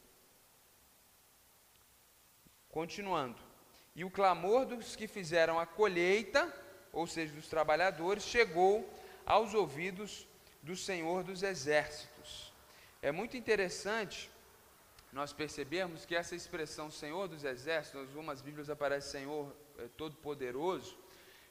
Continuando. 2.68 3.38
E 3.94 4.04
o 4.04 4.10
clamor 4.10 4.64
dos 4.64 4.94
que 4.94 5.08
fizeram 5.08 5.58
a 5.58 5.66
colheita, 5.66 6.52
ou 6.92 7.06
seja, 7.06 7.32
dos 7.34 7.48
trabalhadores, 7.48 8.22
chegou 8.22 8.88
aos 9.26 9.54
ouvidos 9.54 10.26
do 10.62 10.76
Senhor 10.76 11.24
dos 11.24 11.42
Exércitos. 11.42 12.52
É 13.02 13.10
muito 13.10 13.36
interessante 13.36 14.30
nós 15.12 15.32
percebemos 15.32 16.04
que 16.04 16.14
essa 16.14 16.36
expressão 16.36 16.90
Senhor 16.90 17.26
dos 17.26 17.42
Exércitos, 17.42 18.00
em 18.00 18.06
algumas 18.06 18.40
Bíblias 18.40 18.70
aparece 18.70 19.10
Senhor 19.10 19.52
é, 19.78 19.88
Todo-Poderoso, 19.96 20.96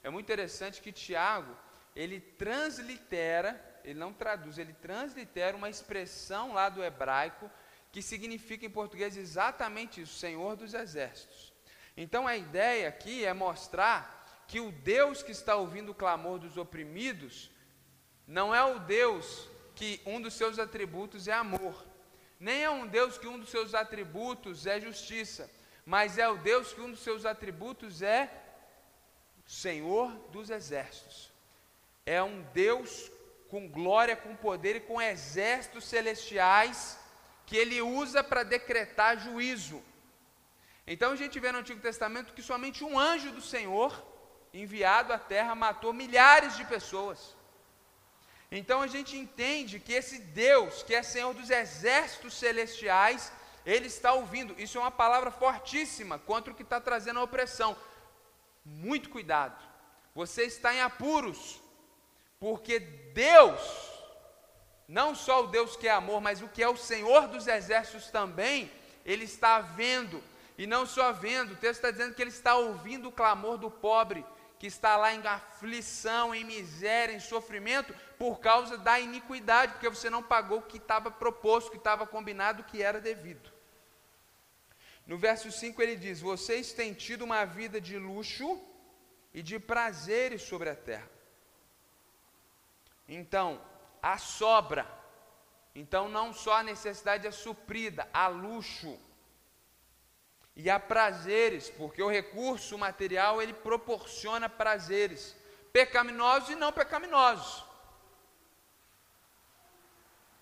é 0.01 0.09
muito 0.09 0.25
interessante 0.25 0.81
que 0.81 0.93
Tiago, 0.93 1.55
ele 1.93 2.21
translitera, 2.21 3.53
ele 3.89 3.99
não 3.99 4.13
traduz, 4.13 4.57
ele 4.57 4.73
translitera 4.73 5.57
uma 5.57 5.69
expressão 5.69 6.53
lá 6.53 6.69
do 6.69 6.83
hebraico 6.83 7.49
que 7.91 8.01
significa 8.01 8.65
em 8.65 8.69
português 8.69 9.17
exatamente 9.17 10.01
isso, 10.01 10.19
Senhor 10.19 10.55
dos 10.55 10.73
Exércitos. 10.73 11.51
Então 11.97 12.27
a 12.27 12.37
ideia 12.37 12.87
aqui 12.87 13.25
é 13.25 13.33
mostrar 13.33 14.43
que 14.47 14.59
o 14.59 14.71
Deus 14.71 15.23
que 15.23 15.31
está 15.31 15.55
ouvindo 15.55 15.91
o 15.91 15.95
clamor 15.95 16.37
dos 16.37 16.55
oprimidos 16.55 17.49
não 18.27 18.53
é 18.53 18.63
o 18.63 18.79
Deus 18.79 19.49
que 19.75 20.01
um 20.05 20.21
dos 20.21 20.35
seus 20.35 20.59
atributos 20.59 21.27
é 21.27 21.33
amor, 21.33 21.83
nem 22.39 22.63
é 22.63 22.69
um 22.69 22.85
Deus 22.85 23.17
que 23.17 23.27
um 23.27 23.39
dos 23.39 23.49
seus 23.49 23.73
atributos 23.73 24.67
é 24.67 24.79
justiça, 24.79 25.49
mas 25.83 26.19
é 26.19 26.29
o 26.29 26.37
Deus 26.37 26.73
que 26.73 26.81
um 26.81 26.91
dos 26.91 26.99
seus 26.99 27.25
atributos 27.25 28.03
é 28.03 28.31
Senhor 29.47 30.11
dos 30.31 30.51
exércitos. 30.51 31.31
É 32.05 32.21
um 32.21 32.43
Deus 32.53 33.11
com 33.49 33.67
glória, 33.67 34.15
com 34.15 34.35
poder 34.35 34.75
e 34.77 34.79
com 34.79 35.01
exércitos 35.01 35.85
celestiais 35.85 36.97
que 37.45 37.57
ele 37.57 37.81
usa 37.81 38.23
para 38.23 38.43
decretar 38.43 39.19
juízo. 39.19 39.81
Então 40.85 41.11
a 41.11 41.15
gente 41.15 41.39
vê 41.39 41.51
no 41.51 41.59
Antigo 41.59 41.81
Testamento 41.81 42.33
que 42.33 42.43
somente 42.43 42.83
um 42.83 42.97
anjo 42.97 43.31
do 43.31 43.41
Senhor, 43.41 43.91
enviado 44.53 45.13
à 45.13 45.19
terra, 45.19 45.55
matou 45.55 45.91
milhares 45.93 46.55
de 46.57 46.65
pessoas. 46.65 47.35
Então 48.51 48.81
a 48.81 48.87
gente 48.87 49.15
entende 49.15 49.79
que 49.79 49.93
esse 49.93 50.19
Deus, 50.19 50.81
que 50.83 50.95
é 50.95 51.03
Senhor 51.03 51.33
dos 51.33 51.49
exércitos 51.49 52.33
celestiais, 52.33 53.31
ele 53.65 53.87
está 53.87 54.13
ouvindo. 54.13 54.59
Isso 54.59 54.77
é 54.77 54.81
uma 54.81 54.91
palavra 54.91 55.31
fortíssima 55.31 56.17
contra 56.17 56.51
o 56.51 56.55
que 56.55 56.63
está 56.63 56.79
trazendo 56.81 57.19
a 57.19 57.23
opressão. 57.23 57.77
Muito 58.65 59.09
cuidado. 59.09 59.59
Você 60.15 60.43
está 60.43 60.73
em 60.73 60.81
apuros, 60.81 61.61
porque 62.39 62.79
Deus, 62.79 63.59
não 64.87 65.13
só 65.13 65.43
o 65.43 65.47
Deus 65.47 65.75
que 65.75 65.87
é 65.87 65.91
amor, 65.91 66.21
mas 66.21 66.41
o 66.41 66.47
que 66.47 66.63
é 66.63 66.69
o 66.69 66.77
Senhor 66.77 67.27
dos 67.27 67.47
exércitos 67.47 68.09
também, 68.09 68.71
ele 69.05 69.25
está 69.25 69.59
vendo 69.59 70.23
e 70.59 70.67
não 70.67 70.85
só 70.85 71.13
vendo, 71.13 71.53
o 71.53 71.55
texto 71.55 71.77
está 71.77 71.89
dizendo 71.89 72.13
que 72.13 72.21
ele 72.21 72.31
está 72.31 72.53
ouvindo 72.55 73.07
o 73.07 73.11
clamor 73.13 73.57
do 73.57 73.71
pobre, 73.71 74.25
que 74.59 74.67
está 74.67 74.97
lá 74.97 75.13
em 75.13 75.25
aflição, 75.25 76.35
em 76.35 76.43
miséria, 76.43 77.13
em 77.13 77.19
sofrimento, 77.21 77.95
por 78.17 78.41
causa 78.41 78.77
da 78.77 78.99
iniquidade, 78.99 79.71
porque 79.71 79.87
você 79.87 80.09
não 80.09 80.21
pagou 80.21 80.59
o 80.59 80.61
que 80.61 80.75
estava 80.75 81.09
proposto, 81.09 81.67
o 81.67 81.71
que 81.71 81.77
estava 81.77 82.05
combinado, 82.05 82.61
o 82.61 82.65
que 82.65 82.83
era 82.83 82.99
devido. 82.99 83.49
No 85.07 85.17
verso 85.17 85.49
5 85.49 85.81
ele 85.81 85.95
diz: 85.95 86.19
Vocês 86.19 86.73
têm 86.73 86.93
tido 86.93 87.23
uma 87.23 87.45
vida 87.45 87.79
de 87.79 87.97
luxo 87.97 88.61
e 89.33 89.41
de 89.41 89.57
prazeres 89.59 90.41
sobre 90.41 90.69
a 90.69 90.75
terra. 90.75 91.09
Então, 93.09 93.59
a 94.01 94.17
sobra. 94.17 94.87
Então, 95.75 96.07
não 96.07 96.31
só 96.31 96.53
a 96.57 96.63
necessidade 96.63 97.27
é 97.27 97.31
suprida, 97.31 98.07
há 98.13 98.27
luxo 98.27 98.97
e 100.55 100.69
há 100.69 100.79
prazeres, 100.79 101.69
porque 101.69 102.01
o 102.01 102.09
recurso 102.09 102.77
material 102.77 103.41
ele 103.41 103.53
proporciona 103.53 104.47
prazeres 104.47 105.35
pecaminosos 105.73 106.49
e 106.49 106.55
não 106.55 106.71
pecaminosos. 106.71 107.65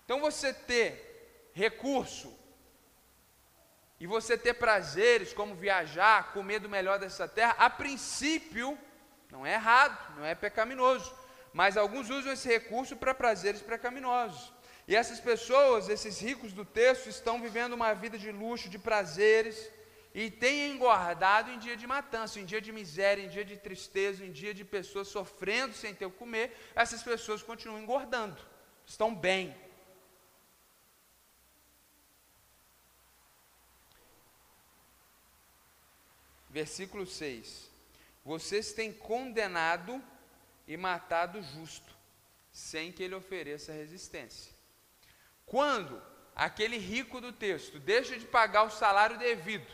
Então 0.04 0.20
você 0.20 0.52
ter 0.52 1.50
recurso 1.52 2.34
e 4.00 4.06
você 4.06 4.38
ter 4.38 4.54
prazeres 4.54 5.32
como 5.32 5.54
viajar, 5.54 6.32
comer 6.32 6.60
do 6.60 6.68
melhor 6.68 6.98
dessa 6.98 7.28
terra, 7.28 7.54
a 7.58 7.68
princípio 7.68 8.78
não 9.30 9.44
é 9.44 9.54
errado, 9.54 10.16
não 10.16 10.24
é 10.24 10.34
pecaminoso, 10.34 11.14
mas 11.52 11.76
alguns 11.76 12.10
usam 12.10 12.32
esse 12.32 12.48
recurso 12.48 12.96
para 12.96 13.14
prazeres 13.14 13.62
pecaminosos. 13.62 14.52
E 14.86 14.96
essas 14.96 15.20
pessoas, 15.20 15.88
esses 15.88 16.18
ricos 16.18 16.52
do 16.52 16.64
texto, 16.64 17.08
estão 17.08 17.40
vivendo 17.40 17.74
uma 17.74 17.92
vida 17.94 18.16
de 18.18 18.30
luxo, 18.30 18.68
de 18.68 18.78
prazeres, 18.78 19.70
e 20.14 20.30
tem 20.30 20.70
engordado 20.72 21.50
em 21.50 21.58
dia 21.58 21.76
de 21.76 21.86
matança, 21.86 22.40
em 22.40 22.44
dia 22.44 22.60
de 22.60 22.72
miséria, 22.72 23.22
em 23.22 23.28
dia 23.28 23.44
de 23.44 23.56
tristeza, 23.56 24.24
em 24.24 24.32
dia 24.32 24.54
de 24.54 24.64
pessoas 24.64 25.08
sofrendo 25.08 25.74
sem 25.74 25.94
ter 25.94 26.06
o 26.06 26.10
comer, 26.10 26.56
essas 26.74 27.02
pessoas 27.02 27.42
continuam 27.42 27.80
engordando, 27.80 28.40
estão 28.86 29.14
bem. 29.14 29.54
Versículo 36.48 37.06
6: 37.06 37.70
Vocês 38.24 38.72
têm 38.72 38.92
condenado 38.92 40.02
e 40.68 40.76
matado 40.76 41.38
o 41.38 41.42
justo, 41.42 41.96
sem 42.52 42.92
que 42.92 43.02
ele 43.02 43.14
ofereça 43.14 43.72
resistência. 43.72 44.52
Quando 45.46 46.00
aquele 46.36 46.76
rico 46.76 47.22
do 47.22 47.32
texto 47.32 47.80
deixa 47.80 48.18
de 48.18 48.26
pagar 48.26 48.64
o 48.64 48.70
salário 48.70 49.18
devido, 49.18 49.66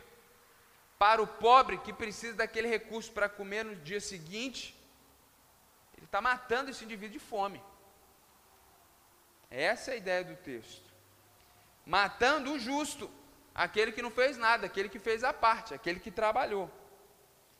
para 0.96 1.20
o 1.20 1.26
pobre 1.26 1.78
que 1.78 1.92
precisa 1.92 2.34
daquele 2.34 2.68
recurso 2.68 3.10
para 3.12 3.28
comer 3.28 3.64
no 3.64 3.74
dia 3.74 4.00
seguinte, 4.00 4.80
ele 5.96 6.06
está 6.06 6.20
matando 6.20 6.70
esse 6.70 6.84
indivíduo 6.84 7.18
de 7.18 7.18
fome. 7.18 7.60
Essa 9.50 9.90
é 9.90 9.94
a 9.94 9.96
ideia 9.96 10.24
do 10.24 10.36
texto. 10.36 10.88
Matando 11.84 12.52
o 12.52 12.58
justo, 12.58 13.10
aquele 13.52 13.90
que 13.90 14.00
não 14.00 14.12
fez 14.12 14.36
nada, 14.36 14.66
aquele 14.66 14.88
que 14.88 15.00
fez 15.00 15.24
a 15.24 15.32
parte, 15.32 15.74
aquele 15.74 15.98
que 15.98 16.10
trabalhou, 16.10 16.70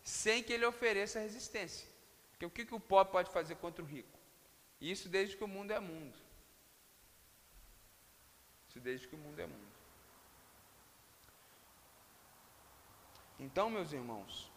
sem 0.05 0.41
que 0.41 0.53
ele 0.53 0.65
ofereça 0.65 1.19
resistência. 1.19 1.94
Porque 2.35 2.47
o 2.47 2.51
que, 2.51 2.67
que 2.67 2.75
o 2.75 2.81
pobre 2.81 3.13
pode 3.13 3.31
fazer 3.31 3.55
contra 3.57 3.83
o 3.83 3.87
rico? 3.87 4.19
Isso 4.81 5.09
desde 5.09 5.37
que 5.37 5.45
o 5.45 5.49
mundo 5.49 5.71
é 5.71 5.79
mundo. 5.79 6.19
Isso 8.69 8.81
desde 8.81 9.07
que 9.07 9.15
o 9.15 9.19
mundo 9.19 9.39
é 9.39 9.47
mundo. 9.47 9.75
Então, 13.39 13.71
meus 13.71 13.93
irmãos, 13.93 14.51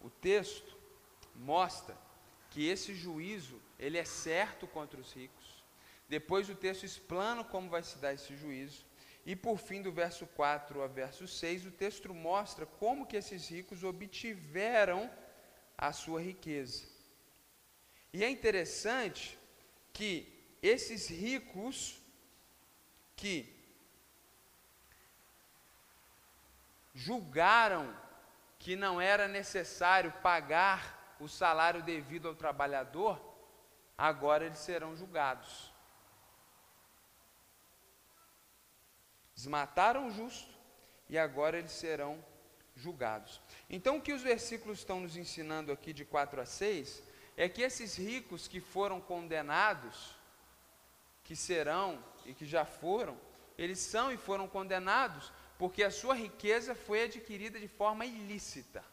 o 0.00 0.10
texto 0.10 0.76
mostra 1.34 1.96
que 2.50 2.68
esse 2.68 2.94
juízo, 2.94 3.60
ele 3.78 3.96
é 3.96 4.04
certo 4.04 4.66
contra 4.66 5.00
os 5.00 5.12
ricos. 5.12 5.64
Depois 6.08 6.48
o 6.50 6.54
texto 6.54 6.84
explana 6.84 7.42
como 7.42 7.70
vai 7.70 7.82
se 7.82 7.98
dar 7.98 8.12
esse 8.12 8.36
juízo. 8.36 8.84
E 9.24 9.34
por 9.34 9.58
fim, 9.58 9.82
do 9.82 9.90
verso 9.90 10.26
4 10.26 10.82
a 10.82 10.86
verso 10.86 11.26
6, 11.26 11.66
o 11.66 11.70
texto 11.70 12.14
mostra 12.14 12.64
como 12.64 13.06
que 13.06 13.16
esses 13.16 13.48
ricos 13.48 13.82
obtiveram 13.82 15.10
a 15.76 15.92
sua 15.92 16.20
riqueza. 16.20 16.86
E 18.12 18.24
é 18.24 18.30
interessante 18.30 19.38
que 19.92 20.32
esses 20.62 21.08
ricos 21.08 22.00
que 23.14 23.54
julgaram 26.94 27.94
que 28.58 28.74
não 28.74 29.00
era 29.00 29.28
necessário 29.28 30.10
pagar 30.22 31.16
o 31.20 31.28
salário 31.28 31.82
devido 31.82 32.28
ao 32.28 32.34
trabalhador, 32.34 33.20
agora 33.96 34.46
eles 34.46 34.58
serão 34.58 34.96
julgados. 34.96 35.72
Eles 39.34 39.46
mataram 39.46 40.08
o 40.08 40.10
justo 40.10 40.52
e 41.08 41.18
agora 41.18 41.58
eles 41.58 41.72
serão 41.72 42.24
julgados. 42.76 43.40
Então, 43.68 43.96
o 43.96 44.02
que 44.02 44.12
os 44.12 44.22
versículos 44.22 44.78
estão 44.78 45.00
nos 45.00 45.16
ensinando 45.16 45.72
aqui 45.72 45.92
de 45.92 46.04
4 46.04 46.40
a 46.40 46.46
6 46.46 47.02
é 47.36 47.48
que 47.48 47.62
esses 47.62 47.96
ricos 47.96 48.46
que 48.46 48.60
foram 48.60 49.00
condenados, 49.00 50.14
que 51.24 51.34
serão 51.34 52.02
e 52.24 52.34
que 52.34 52.46
já 52.46 52.64
foram, 52.64 53.18
eles 53.58 53.78
são 53.78 54.12
e 54.12 54.16
foram 54.16 54.46
condenados 54.46 55.32
porque 55.58 55.82
a 55.82 55.90
sua 55.90 56.14
riqueza 56.14 56.74
foi 56.74 57.04
adquirida 57.04 57.58
de 57.58 57.68
forma 57.68 58.04
ilícita. 58.04 58.84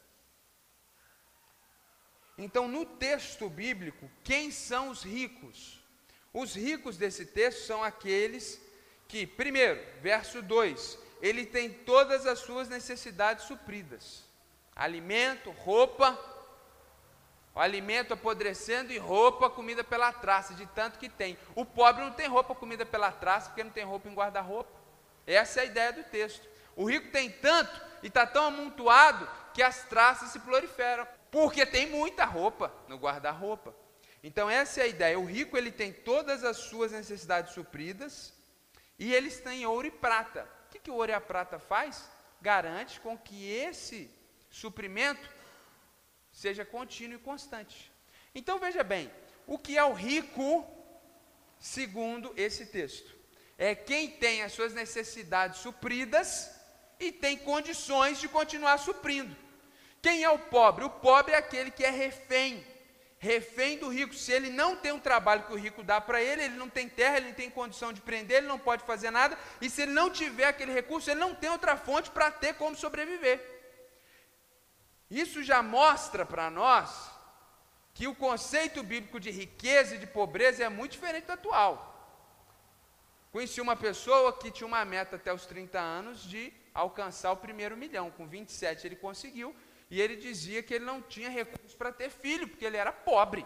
Então, 2.38 2.68
no 2.68 2.86
texto 2.86 3.50
bíblico, 3.50 4.10
quem 4.24 4.50
são 4.50 4.90
os 4.90 5.04
ricos? 5.04 5.84
Os 6.34 6.56
ricos 6.56 6.98
desse 6.98 7.26
texto 7.26 7.68
são 7.68 7.84
aqueles 7.84 8.60
que, 9.08 9.28
primeiro, 9.28 9.80
verso 10.02 10.42
2, 10.42 10.98
ele 11.24 11.46
tem 11.46 11.70
todas 11.70 12.28
as 12.28 12.40
suas 12.40 12.68
necessidades 12.68 13.46
supridas: 13.46 14.26
alimento, 14.76 15.52
roupa, 15.52 16.20
o 17.56 17.60
alimento 17.62 18.14
apodrecendo 18.14 18.92
e 18.92 18.98
roupa, 18.98 19.50
comida 19.50 19.86
pela 19.86 20.12
traça, 20.12 20.54
de 20.54 20.66
tanto 20.66 21.00
que 21.00 21.08
tem. 21.08 21.38
O 21.56 21.66
pobre 21.66 22.04
não 22.04 22.12
tem 22.12 22.28
roupa, 22.28 22.54
comida 22.54 22.86
pela 22.86 23.10
traça, 23.10 23.48
porque 23.50 23.64
não 23.64 23.72
tem 23.72 23.86
roupa 23.86 24.10
em 24.10 24.14
guarda-roupa. 24.14 24.70
Essa 25.26 25.62
é 25.62 25.64
a 25.64 25.66
ideia 25.66 25.94
do 25.94 26.04
texto. 26.04 26.46
O 26.76 26.90
rico 26.90 27.10
tem 27.10 27.30
tanto 27.30 27.82
e 28.02 28.08
está 28.08 28.28
tão 28.28 28.48
amontoado 28.48 29.26
que 29.54 29.64
as 29.64 29.84
traças 29.84 30.32
se 30.32 30.40
proliferam, 30.40 31.08
porque 31.32 31.66
tem 31.66 31.88
muita 31.90 32.26
roupa 32.26 32.74
no 32.90 32.98
guarda-roupa. 32.98 33.74
Então 34.22 34.50
essa 34.50 34.82
é 34.82 34.84
a 34.84 34.88
ideia. 34.88 35.18
O 35.18 35.26
rico 35.26 35.58
ele 35.58 35.72
tem 35.72 35.94
todas 35.94 36.44
as 36.44 36.58
suas 36.58 36.92
necessidades 36.92 37.54
supridas 37.54 38.34
e 39.00 39.14
eles 39.14 39.40
têm 39.40 39.66
ouro 39.66 39.88
e 39.88 39.92
prata. 39.92 40.50
O 40.74 40.76
que, 40.76 40.86
que 40.86 40.90
o 40.90 40.96
ouro 40.96 41.12
e 41.12 41.14
a 41.14 41.22
prata 41.22 41.60
faz? 41.60 42.04
Garante 42.42 43.00
com 43.00 43.16
que 43.16 43.48
esse 43.48 44.10
suprimento 44.50 45.30
seja 46.32 46.66
contínuo 46.66 47.20
e 47.20 47.22
constante. 47.22 47.92
Então 48.34 48.58
veja 48.58 48.84
bem, 48.84 49.12
o 49.46 49.60
que 49.60 49.78
é 49.78 49.84
o 49.84 49.94
rico 49.94 50.66
segundo 51.60 52.34
esse 52.36 52.66
texto? 52.66 53.16
É 53.56 53.76
quem 53.76 54.10
tem 54.10 54.42
as 54.42 54.52
suas 54.52 54.74
necessidades 54.74 55.60
supridas 55.60 56.50
e 57.00 57.12
tem 57.12 57.38
condições 57.38 58.20
de 58.20 58.28
continuar 58.28 58.80
suprindo. 58.80 59.38
Quem 60.02 60.24
é 60.24 60.30
o 60.32 60.40
pobre? 60.40 60.86
O 60.86 60.90
pobre 60.90 61.36
é 61.36 61.38
aquele 61.38 61.70
que 61.70 61.86
é 61.86 61.92
refém, 61.92 62.66
refém 63.24 63.78
do 63.78 63.88
rico. 63.88 64.14
Se 64.14 64.34
ele 64.34 64.50
não 64.50 64.76
tem 64.76 64.92
um 64.92 65.00
trabalho 65.00 65.44
que 65.44 65.54
o 65.54 65.62
rico 65.66 65.82
dá 65.82 66.02
para 66.02 66.22
ele, 66.22 66.44
ele 66.44 66.58
não 66.58 66.70
tem 66.70 66.90
terra, 66.90 67.18
ele 67.18 67.28
não 67.28 67.34
tem 67.34 67.50
condição 67.50 67.94
de 67.94 68.02
prender, 68.02 68.38
ele 68.40 68.48
não 68.48 68.60
pode 68.60 68.84
fazer 68.84 69.12
nada, 69.12 69.38
e 69.62 69.70
se 69.70 69.84
ele 69.84 69.94
não 69.94 70.10
tiver 70.10 70.48
aquele 70.48 70.74
recurso, 70.74 71.10
ele 71.10 71.22
não 71.22 71.34
tem 71.34 71.50
outra 71.50 71.78
fonte 71.78 72.12
para 72.12 72.30
ter 72.30 72.54
como 72.56 72.76
sobreviver. 72.76 73.38
Isso 75.10 75.42
já 75.42 75.64
mostra 75.64 76.26
para 76.26 76.50
nós 76.50 76.90
que 77.94 78.08
o 78.08 78.16
conceito 78.16 78.84
bíblico 78.84 79.20
de 79.20 79.32
riqueza 79.32 79.96
e 79.96 80.00
de 80.00 80.08
pobreza 80.08 80.64
é 80.64 80.70
muito 80.70 80.92
diferente 80.94 81.28
do 81.28 81.34
atual. 81.34 81.76
Conheci 83.32 83.62
uma 83.62 83.76
pessoa 83.76 84.34
que 84.34 84.52
tinha 84.52 84.68
uma 84.68 84.84
meta 84.84 85.16
até 85.16 85.34
os 85.34 85.46
30 85.46 85.80
anos 85.80 86.24
de 86.24 86.52
alcançar 86.74 87.32
o 87.32 87.38
primeiro 87.38 87.78
milhão. 87.78 88.12
Com 88.12 88.28
27 88.28 88.86
ele 88.86 88.96
conseguiu, 88.96 89.56
e 89.94 90.02
ele 90.02 90.16
dizia 90.16 90.64
que 90.64 90.74
ele 90.74 90.86
não 90.86 91.00
tinha 91.04 91.30
recursos 91.30 91.76
para 91.76 91.92
ter 91.92 92.10
filho, 92.10 92.48
porque 92.48 92.66
ele 92.66 92.78
era 92.78 92.92
pobre. 92.92 93.46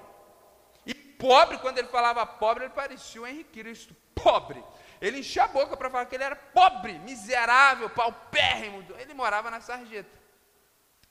E 0.86 0.94
pobre, 0.94 1.58
quando 1.58 1.78
ele 1.78 1.90
falava 1.90 2.26
pobre, 2.26 2.64
ele 2.64 2.74
parecia 2.74 3.22
o 3.22 3.28
Henrique 3.28 3.60
Cristo, 3.60 3.94
pobre. 4.16 4.64
Ele 5.02 5.20
enchia 5.20 5.44
a 5.44 5.50
boca 5.50 5.76
para 5.76 5.90
falar 5.90 6.06
que 6.06 6.16
ele 6.16 6.24
era 6.24 6.38
pobre, 6.38 6.94
miserável, 7.00 7.90
paupérrimo. 7.90 8.78
Ele 8.98 9.14
morava 9.14 9.52
na 9.52 9.60
sarjeta. 9.60 10.18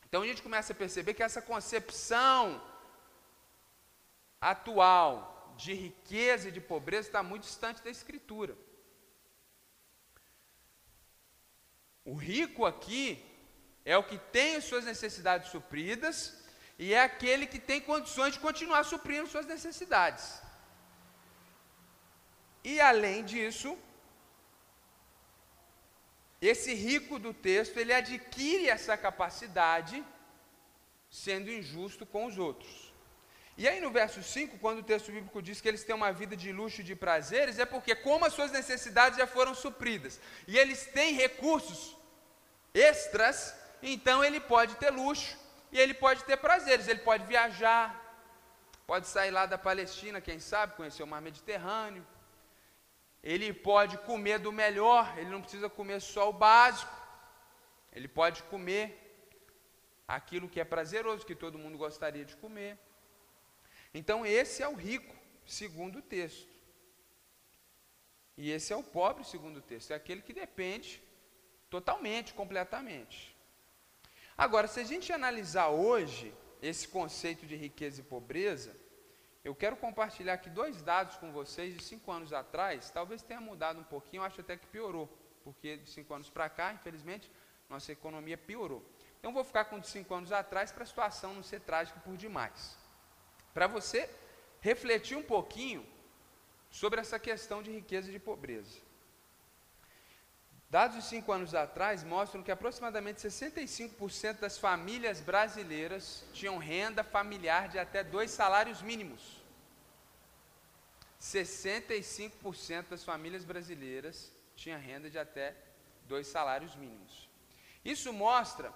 Então 0.07 0.23
a 0.23 0.27
gente 0.27 0.43
começa 0.43 0.73
a 0.73 0.81
perceber 0.85 1.13
que 1.13 1.23
essa 1.23 1.43
concepção 1.43 2.59
atual 4.41 5.55
de 5.59 5.75
riqueza 5.75 6.49
e 6.49 6.53
de 6.53 6.63
pobreza 6.63 7.09
está 7.09 7.23
muito 7.23 7.43
distante 7.43 7.83
da 7.83 7.91
Escritura. 7.91 8.57
O 12.07 12.15
rico 12.15 12.65
aqui 12.65 13.23
é 13.93 13.97
o 13.97 14.07
que 14.09 14.19
tem 14.37 14.57
as 14.57 14.65
suas 14.65 14.85
necessidades 14.85 15.51
supridas 15.55 16.17
e 16.77 16.93
é 16.93 17.01
aquele 17.01 17.47
que 17.47 17.61
tem 17.71 17.81
condições 17.81 18.35
de 18.35 18.41
continuar 18.41 18.83
suprindo 18.85 19.29
suas 19.35 19.47
necessidades. 19.47 20.25
E 22.65 22.81
além 22.81 23.25
disso, 23.25 23.79
esse 26.53 26.75
rico 26.75 27.17
do 27.27 27.33
texto, 27.33 27.79
ele 27.79 27.95
adquire 27.95 28.69
essa 28.69 28.97
capacidade 28.97 30.05
sendo 31.09 31.49
injusto 31.59 32.05
com 32.05 32.27
os 32.27 32.37
outros. 32.39 32.93
E 33.57 33.67
aí 33.69 33.81
no 33.81 33.91
verso 33.91 34.21
5, 34.23 34.59
quando 34.59 34.81
o 34.81 34.89
texto 34.93 35.13
bíblico 35.13 35.41
diz 35.41 35.61
que 35.61 35.69
eles 35.69 35.85
têm 35.85 35.95
uma 35.95 36.13
vida 36.13 36.37
de 36.37 36.51
luxo 36.53 36.81
e 36.81 36.85
de 36.85 36.97
prazeres, 36.97 37.61
é 37.61 37.65
porque 37.65 37.95
como 37.95 38.25
as 38.25 38.35
suas 38.35 38.51
necessidades 38.51 39.17
já 39.17 39.29
foram 39.29 39.55
supridas 39.55 40.21
e 40.47 40.59
eles 40.59 40.87
têm 40.87 41.15
recursos 41.15 41.97
extras, 42.75 43.55
então 43.83 44.25
ele 44.25 44.41
pode 44.41 44.75
ter 44.77 44.91
luxo 44.91 45.39
e 45.71 45.79
ele 45.79 45.95
pode 45.95 46.25
ter 46.25 46.37
prazeres, 46.37 46.89
ele 46.89 47.01
pode 47.01 47.25
viajar, 47.25 47.85
pode 48.87 49.07
sair 49.07 49.31
lá 49.31 49.47
da 49.47 49.59
Palestina, 49.59 50.21
quem 50.21 50.39
sabe, 50.39 50.75
conhecer 50.75 51.03
o 51.03 51.07
mar 51.07 51.21
Mediterrâneo. 51.21 52.07
Ele 53.23 53.53
pode 53.53 53.99
comer 53.99 54.39
do 54.39 54.53
melhor, 54.53 55.19
ele 55.19 55.31
não 55.31 55.43
precisa 55.43 55.69
comer 55.69 56.01
só 56.01 56.31
o 56.31 56.33
básico. 56.33 56.95
Ele 57.93 58.07
pode 58.07 58.43
comer 58.45 59.03
aquilo 60.07 60.49
que 60.49 60.61
é 60.61 60.65
prazeroso, 60.65 61.27
que 61.27 61.35
todo 61.35 61.59
mundo 61.59 61.77
gostaria 61.77 62.25
de 62.25 62.37
comer. 62.37 62.79
Então, 63.93 64.25
esse 64.25 64.63
é 64.63 64.69
o 64.69 64.75
rico, 64.75 65.15
segundo 65.45 65.99
o 65.99 66.03
texto. 66.03 66.55
E 68.37 68.51
esse 68.51 68.73
é 68.73 68.77
o 68.77 68.83
pobre, 68.83 69.25
segundo 69.25 69.57
o 69.59 69.63
texto. 69.63 69.91
É 69.91 69.95
aquele 69.95 70.23
que 70.23 70.33
depende 70.33 71.03
totalmente, 71.69 72.35
completamente. 72.35 73.36
Agora, 74.37 74.67
se 74.67 74.81
a 74.81 74.85
gente 74.85 75.13
analisar 75.13 75.69
hoje 75.69 76.35
esse 76.61 76.89
conceito 76.89 77.47
de 77.47 77.57
riqueza 77.57 78.01
e 78.01 78.05
pobreza, 78.05 78.77
eu 79.45 79.55
quero 79.55 79.77
compartilhar 79.77 80.35
aqui 80.35 80.51
dois 80.51 80.83
dados 80.83 81.17
com 81.17 81.33
vocês 81.33 81.77
de 81.77 81.83
cinco 81.83 82.11
anos 82.11 82.33
atrás. 82.33 82.91
Talvez 82.91 83.23
tenha 83.23 83.41
mudado 83.41 83.81
um 83.81 83.85
pouquinho, 83.85 84.23
acho 84.23 84.41
até 84.41 84.57
que 84.57 84.67
piorou, 84.67 85.09
porque 85.45 85.77
de 85.79 85.89
cinco 85.91 86.13
anos 86.13 86.29
para 86.29 86.49
cá, 86.49 86.73
infelizmente, 86.73 87.31
nossa 87.69 87.93
economia 87.93 88.37
piorou. 88.37 88.83
Então, 89.19 89.33
vou 89.33 89.45
ficar 89.45 89.67
com 89.67 89.79
de 89.79 89.89
cinco 89.89 90.15
anos 90.15 90.33
atrás 90.33 90.71
para 90.71 90.83
a 90.83 90.87
situação 90.87 91.35
não 91.35 91.43
ser 91.43 91.61
trágica 91.61 91.99
por 92.01 92.17
demais 92.17 92.87
para 93.57 93.67
você 93.67 94.11
refletir 94.61 95.17
um 95.17 95.23
pouquinho 95.23 95.83
sobre 96.71 97.01
essa 97.01 97.19
questão 97.19 97.63
de 97.63 97.73
riqueza 97.73 98.11
e 98.11 98.13
de 98.13 98.19
pobreza. 98.19 98.79
Dados 100.69 100.97
de 100.97 101.03
cinco 101.03 101.33
anos 101.33 101.55
atrás 101.55 102.03
mostram 102.03 102.43
que 102.43 102.51
aproximadamente 102.51 103.21
65% 103.21 104.41
das 104.41 104.59
famílias 104.59 105.21
brasileiras 105.21 106.25
tinham 106.33 106.59
renda 106.59 107.05
familiar 107.05 107.69
de 107.69 107.79
até 107.79 108.03
dois 108.03 108.33
salários 108.33 108.83
mínimos. 108.83 109.41
65% 111.21 112.89
das 112.91 113.05
famílias 113.05 113.45
brasileiras 113.45 114.33
tinham 114.57 114.81
renda 114.81 115.09
de 115.09 115.19
até 115.19 115.55
dois 116.09 116.27
salários 116.27 116.75
mínimos. 116.75 117.29
Isso 117.85 118.13
mostra 118.13 118.73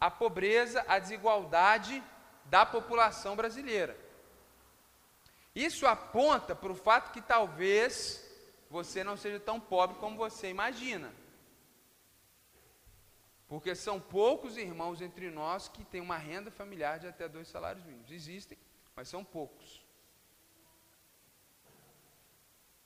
a 0.00 0.10
pobreza, 0.10 0.84
a 0.86 0.98
desigualdade 0.98 2.02
da 2.44 2.64
população 2.64 3.34
brasileira. 3.34 3.96
Isso 5.54 5.86
aponta 5.86 6.54
para 6.54 6.72
o 6.72 6.74
fato 6.76 7.12
que 7.12 7.20
talvez 7.20 8.24
você 8.70 9.04
não 9.04 9.16
seja 9.16 9.38
tão 9.38 9.60
pobre 9.60 9.96
como 9.98 10.16
você 10.16 10.48
imagina. 10.48 11.12
Porque 13.52 13.74
são 13.74 14.00
poucos 14.00 14.56
irmãos 14.56 15.02
entre 15.02 15.28
nós 15.30 15.68
que 15.68 15.84
têm 15.84 16.00
uma 16.00 16.16
renda 16.16 16.50
familiar 16.50 16.98
de 16.98 17.06
até 17.06 17.28
dois 17.28 17.46
salários 17.48 17.84
mínimos. 17.84 18.10
Existem, 18.10 18.56
mas 18.96 19.08
são 19.08 19.22
poucos. 19.22 19.84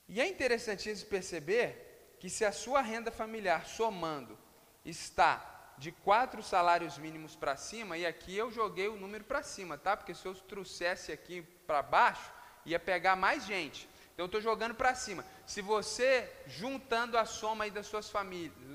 E 0.09 0.19
é 0.19 0.27
interessantíssimo 0.27 1.09
perceber 1.09 2.17
que 2.19 2.29
se 2.29 2.43
a 2.43 2.51
sua 2.51 2.81
renda 2.81 3.09
familiar 3.11 3.65
somando 3.65 4.37
está 4.83 5.73
de 5.77 5.93
quatro 5.93 6.43
salários 6.43 6.97
mínimos 6.97 7.33
para 7.33 7.55
cima, 7.55 7.97
e 7.97 8.05
aqui 8.05 8.35
eu 8.35 8.51
joguei 8.51 8.89
o 8.89 8.97
número 8.97 9.23
para 9.23 9.43
cima, 9.43 9.77
tá? 9.77 9.95
Porque 9.95 10.13
se 10.13 10.25
eu 10.25 10.35
trouxesse 10.35 11.13
aqui 11.13 11.43
para 11.65 11.81
baixo, 11.81 12.29
ia 12.65 12.77
pegar 12.77 13.15
mais 13.15 13.45
gente. 13.45 13.87
Então 14.13 14.25
eu 14.25 14.25
estou 14.25 14.41
jogando 14.41 14.75
para 14.75 14.93
cima. 14.95 15.23
Se 15.45 15.61
você, 15.61 16.29
juntando 16.45 17.17
a 17.17 17.23
soma 17.23 17.63
aí 17.63 17.71
das 17.71 17.85
suas 17.85 18.09
famílias, 18.09 18.66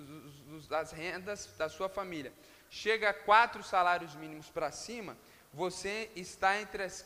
das 0.75 0.91
rendas 1.03 1.41
da 1.61 1.69
sua 1.69 1.89
família, 1.99 2.33
chega 2.71 3.11
a 3.11 3.19
quatro 3.29 3.63
salários 3.63 4.15
mínimos 4.23 4.49
para 4.57 4.71
cima, 4.85 5.17
você 5.53 6.11
está 6.17 6.51
entre 6.61 6.83
as, 6.83 6.97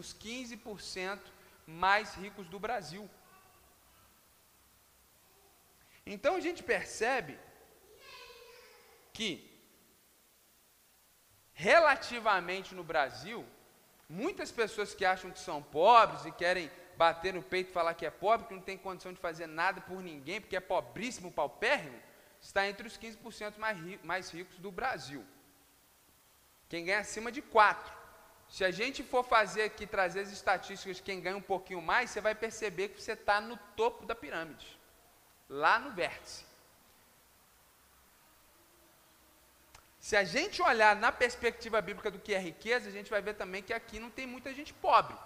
os 0.00 0.08
15% 0.14 1.20
mais 1.66 2.14
ricos 2.14 2.46
do 2.48 2.58
Brasil. 2.66 3.04
Então 6.14 6.36
a 6.36 6.40
gente 6.40 6.62
percebe 6.62 7.34
que, 9.12 9.30
relativamente 11.52 12.74
no 12.74 12.84
Brasil, 12.92 13.40
Muitas 14.14 14.52
pessoas 14.52 14.94
que 14.94 15.06
acham 15.06 15.30
que 15.30 15.38
são 15.38 15.62
pobres 15.62 16.26
e 16.26 16.30
querem 16.30 16.70
bater 16.98 17.32
no 17.32 17.42
peito 17.42 17.70
e 17.70 17.72
falar 17.72 17.94
que 17.94 18.04
é 18.04 18.10
pobre, 18.10 18.46
que 18.46 18.52
não 18.52 18.60
tem 18.60 18.76
condição 18.76 19.10
de 19.10 19.18
fazer 19.18 19.46
nada 19.46 19.80
por 19.80 20.02
ninguém, 20.02 20.38
porque 20.38 20.54
é 20.54 20.60
pobríssimo, 20.60 21.32
paupérrimo, 21.32 21.98
está 22.42 22.66
entre 22.66 22.86
os 22.86 22.98
15% 22.98 23.56
mais, 23.56 23.78
mais 24.02 24.30
ricos 24.30 24.58
do 24.58 24.70
Brasil. 24.70 25.24
Quem 26.68 26.84
ganha 26.84 26.98
acima 26.98 27.30
de 27.30 27.40
4. 27.40 28.02
Se 28.48 28.64
a 28.64 28.70
gente 28.70 29.02
for 29.02 29.24
fazer 29.24 29.62
aqui, 29.62 29.86
trazer 29.86 30.20
as 30.20 30.32
estatísticas 30.32 30.96
de 30.96 31.02
quem 31.02 31.20
ganha 31.20 31.36
um 31.36 31.42
pouquinho 31.42 31.80
mais, 31.80 32.10
você 32.10 32.20
vai 32.20 32.34
perceber 32.34 32.88
que 32.88 33.00
você 33.00 33.12
está 33.12 33.40
no 33.40 33.56
topo 33.76 34.04
da 34.04 34.14
pirâmide, 34.14 34.78
lá 35.48 35.78
no 35.78 35.92
vértice. 35.92 36.44
Se 39.98 40.16
a 40.16 40.24
gente 40.24 40.60
olhar 40.60 40.96
na 40.96 41.12
perspectiva 41.12 41.80
bíblica 41.80 42.10
do 42.10 42.18
que 42.18 42.34
é 42.34 42.38
riqueza, 42.38 42.88
a 42.88 42.92
gente 42.92 43.08
vai 43.08 43.22
ver 43.22 43.34
também 43.34 43.62
que 43.62 43.72
aqui 43.72 44.00
não 44.00 44.10
tem 44.10 44.26
muita 44.26 44.52
gente 44.52 44.74
pobre. 44.74 45.16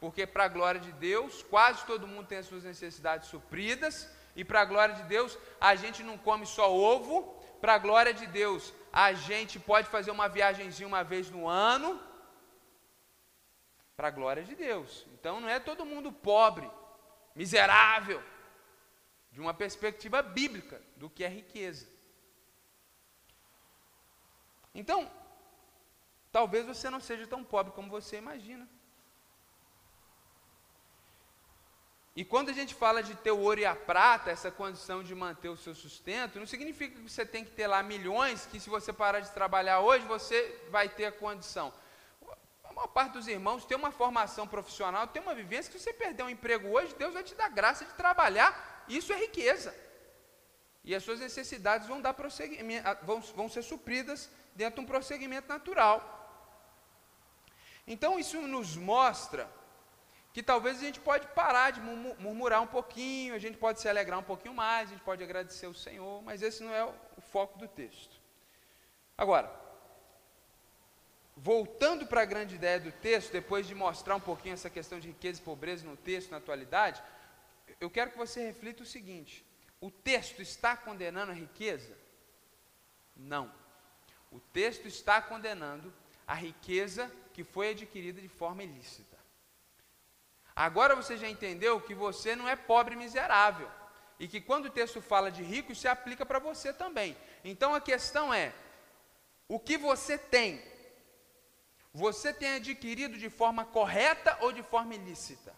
Porque, 0.00 0.26
para 0.26 0.44
a 0.44 0.48
glória 0.48 0.80
de 0.80 0.92
Deus, 0.92 1.42
quase 1.42 1.84
todo 1.84 2.06
mundo 2.06 2.28
tem 2.28 2.38
as 2.38 2.46
suas 2.46 2.62
necessidades 2.62 3.28
supridas. 3.28 4.08
E, 4.36 4.44
para 4.44 4.60
a 4.62 4.64
glória 4.64 4.94
de 4.94 5.02
Deus, 5.04 5.38
a 5.60 5.74
gente 5.74 6.02
não 6.02 6.18
come 6.18 6.46
só 6.46 6.72
ovo. 6.72 7.34
Para 7.60 7.74
a 7.74 7.78
glória 7.78 8.12
de 8.12 8.26
Deus, 8.26 8.72
a 8.92 9.12
gente 9.12 9.58
pode 9.58 9.88
fazer 9.88 10.10
uma 10.10 10.28
viagemzinha 10.28 10.86
uma 10.86 11.02
vez 11.02 11.30
no 11.30 11.48
ano. 11.48 12.00
Para 13.96 14.08
a 14.08 14.10
glória 14.10 14.42
de 14.42 14.54
Deus. 14.54 15.06
Então, 15.14 15.40
não 15.40 15.48
é 15.48 15.58
todo 15.60 15.86
mundo 15.86 16.12
pobre, 16.12 16.68
miserável, 17.34 18.22
de 19.30 19.40
uma 19.40 19.54
perspectiva 19.54 20.22
bíblica 20.22 20.82
do 20.96 21.08
que 21.08 21.24
é 21.24 21.28
riqueza. 21.28 21.88
Então, 24.74 25.10
talvez 26.32 26.66
você 26.66 26.90
não 26.90 27.00
seja 27.00 27.26
tão 27.26 27.44
pobre 27.44 27.72
como 27.72 27.88
você 27.88 28.16
imagina. 28.18 28.68
E 32.16 32.24
quando 32.24 32.50
a 32.50 32.52
gente 32.52 32.74
fala 32.74 33.02
de 33.02 33.14
ter 33.16 33.32
o 33.32 33.40
ouro 33.40 33.58
e 33.58 33.66
a 33.66 33.74
prata, 33.74 34.30
essa 34.30 34.48
condição 34.48 35.02
de 35.02 35.12
manter 35.14 35.48
o 35.48 35.56
seu 35.56 35.74
sustento, 35.74 36.38
não 36.38 36.46
significa 36.46 36.94
que 36.94 37.10
você 37.10 37.26
tem 37.26 37.44
que 37.44 37.50
ter 37.50 37.66
lá 37.66 37.82
milhões, 37.82 38.46
que 38.46 38.60
se 38.60 38.70
você 38.70 38.92
parar 38.92 39.18
de 39.18 39.32
trabalhar 39.32 39.80
hoje, 39.80 40.06
você 40.06 40.62
vai 40.70 40.88
ter 40.88 41.06
a 41.06 41.12
condição. 41.12 41.72
A 42.62 42.72
maior 42.72 42.86
parte 42.86 43.14
dos 43.14 43.26
irmãos 43.26 43.64
tem 43.64 43.76
uma 43.76 43.90
formação 43.90 44.46
profissional, 44.46 45.08
tem 45.08 45.20
uma 45.20 45.34
vivência 45.34 45.72
que 45.72 45.78
se 45.78 45.84
você 45.84 45.92
perder 45.92 46.22
um 46.22 46.30
emprego 46.30 46.68
hoje, 46.68 46.94
Deus 46.94 47.14
vai 47.14 47.24
te 47.24 47.34
dar 47.34 47.48
graça 47.48 47.84
de 47.84 47.92
trabalhar. 47.94 48.84
Isso 48.88 49.12
é 49.12 49.16
riqueza. 49.16 49.74
E 50.84 50.94
as 50.94 51.02
suas 51.02 51.18
necessidades 51.18 51.88
vão, 51.88 52.00
dar 52.00 52.14
vão, 53.02 53.20
vão 53.20 53.48
ser 53.48 53.62
supridas 53.62 54.30
dentro 54.54 54.76
de 54.76 54.80
um 54.82 54.86
prosseguimento 54.86 55.48
natural. 55.48 56.20
Então 57.86 58.20
isso 58.20 58.40
nos 58.42 58.76
mostra 58.76 59.50
que 60.34 60.42
talvez 60.42 60.78
a 60.78 60.80
gente 60.80 60.98
pode 60.98 61.28
parar 61.28 61.70
de 61.70 61.80
murmurar 61.80 62.60
um 62.60 62.66
pouquinho, 62.66 63.36
a 63.36 63.38
gente 63.38 63.56
pode 63.56 63.80
se 63.80 63.88
alegrar 63.88 64.18
um 64.18 64.24
pouquinho 64.24 64.52
mais, 64.52 64.88
a 64.88 64.92
gente 64.92 65.04
pode 65.04 65.22
agradecer 65.22 65.68
o 65.68 65.72
Senhor, 65.72 66.20
mas 66.24 66.42
esse 66.42 66.60
não 66.60 66.74
é 66.74 66.84
o, 66.84 67.20
foco 67.20 67.56
do 67.56 67.68
texto. 67.68 68.20
Agora, 69.16 69.48
voltando 71.36 72.04
para 72.04 72.22
a 72.22 72.24
grande 72.24 72.56
ideia 72.56 72.80
do 72.80 72.90
texto, 72.90 73.30
depois 73.30 73.64
de 73.64 73.76
mostrar 73.76 74.16
um 74.16 74.20
pouquinho 74.20 74.54
essa 74.54 74.68
questão 74.68 74.98
de 74.98 75.06
riqueza 75.06 75.40
e 75.40 75.44
pobreza 75.44 75.86
no 75.86 75.96
texto, 75.96 76.32
na 76.32 76.38
atualidade, 76.38 77.00
eu 77.80 77.88
quero 77.88 78.10
que 78.10 78.18
você 78.18 78.44
reflita 78.44 78.82
o 78.82 78.86
seguinte: 78.86 79.46
o 79.80 79.88
texto 79.88 80.42
está 80.42 80.76
condenando 80.76 81.30
a 81.30 81.34
riqueza? 81.34 81.96
Não. 83.16 83.52
O 84.32 84.40
texto 84.40 84.88
está 84.88 85.22
condenando 85.22 85.94
a 86.26 86.34
riqueza 86.34 87.08
que 87.32 87.44
foi 87.44 87.70
adquirida 87.70 88.20
de 88.20 88.28
forma 88.28 88.64
ilícita. 88.64 89.13
Agora 90.54 90.94
você 90.94 91.16
já 91.16 91.28
entendeu 91.28 91.80
que 91.80 91.94
você 91.94 92.36
não 92.36 92.48
é 92.48 92.54
pobre 92.54 92.94
miserável. 92.94 93.68
E 94.18 94.28
que 94.28 94.40
quando 94.40 94.66
o 94.66 94.70
texto 94.70 95.02
fala 95.02 95.30
de 95.30 95.42
rico, 95.42 95.72
isso 95.72 95.82
se 95.82 95.88
aplica 95.88 96.24
para 96.24 96.38
você 96.38 96.72
também. 96.72 97.16
Então 97.44 97.74
a 97.74 97.80
questão 97.80 98.32
é: 98.32 98.52
o 99.48 99.58
que 99.58 99.76
você 99.76 100.16
tem? 100.16 100.62
Você 101.92 102.32
tem 102.32 102.54
adquirido 102.54 103.18
de 103.18 103.28
forma 103.28 103.64
correta 103.64 104.36
ou 104.40 104.52
de 104.52 104.62
forma 104.62 104.94
ilícita? 104.94 105.54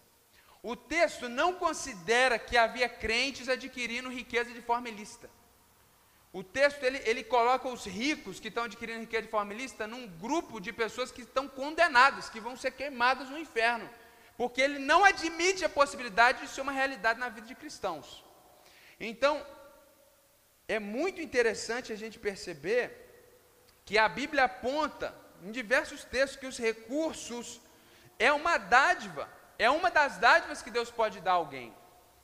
O 0.62 0.74
texto 0.74 1.28
não 1.28 1.52
considera 1.54 2.38
que 2.38 2.56
havia 2.56 2.88
crentes 2.88 3.48
adquirindo 3.48 4.10
riqueza 4.10 4.52
de 4.52 4.60
forma 4.60 4.88
ilícita. 4.88 5.30
O 6.32 6.42
texto 6.42 6.82
ele, 6.82 7.00
ele 7.06 7.22
coloca 7.22 7.68
os 7.68 7.86
ricos 7.86 8.40
que 8.40 8.48
estão 8.48 8.64
adquirindo 8.64 9.00
riqueza 9.00 9.22
de 9.22 9.30
forma 9.30 9.54
ilícita 9.54 9.86
num 9.86 10.06
grupo 10.06 10.60
de 10.60 10.72
pessoas 10.72 11.10
que 11.10 11.22
estão 11.22 11.48
condenadas, 11.48 12.28
que 12.28 12.40
vão 12.40 12.56
ser 12.56 12.72
queimadas 12.72 13.30
no 13.30 13.38
inferno, 13.38 13.88
porque 14.36 14.60
ele 14.60 14.78
não 14.78 15.04
admite 15.04 15.64
a 15.64 15.68
possibilidade 15.68 16.42
de 16.42 16.48
ser 16.48 16.60
uma 16.60 16.72
realidade 16.72 17.18
na 17.18 17.28
vida 17.28 17.46
de 17.46 17.54
cristãos. 17.54 18.24
Então, 18.98 19.44
é 20.68 20.78
muito 20.78 21.20
interessante 21.20 21.92
a 21.92 21.96
gente 21.96 22.18
perceber 22.18 22.84
que 23.84 23.96
a 23.96 24.08
Bíblia 24.08 24.44
aponta 24.44 25.14
em 25.42 25.52
diversos 25.52 26.04
textos 26.04 26.38
que 26.40 26.46
os 26.46 26.58
recursos 26.58 27.60
é 28.18 28.32
uma 28.32 28.58
dádiva, 28.58 29.28
é 29.58 29.70
uma 29.70 29.90
das 29.90 30.18
dádivas 30.18 30.62
que 30.62 30.70
Deus 30.70 30.90
pode 30.90 31.20
dar 31.20 31.32
a 31.32 31.34
alguém. 31.34 31.72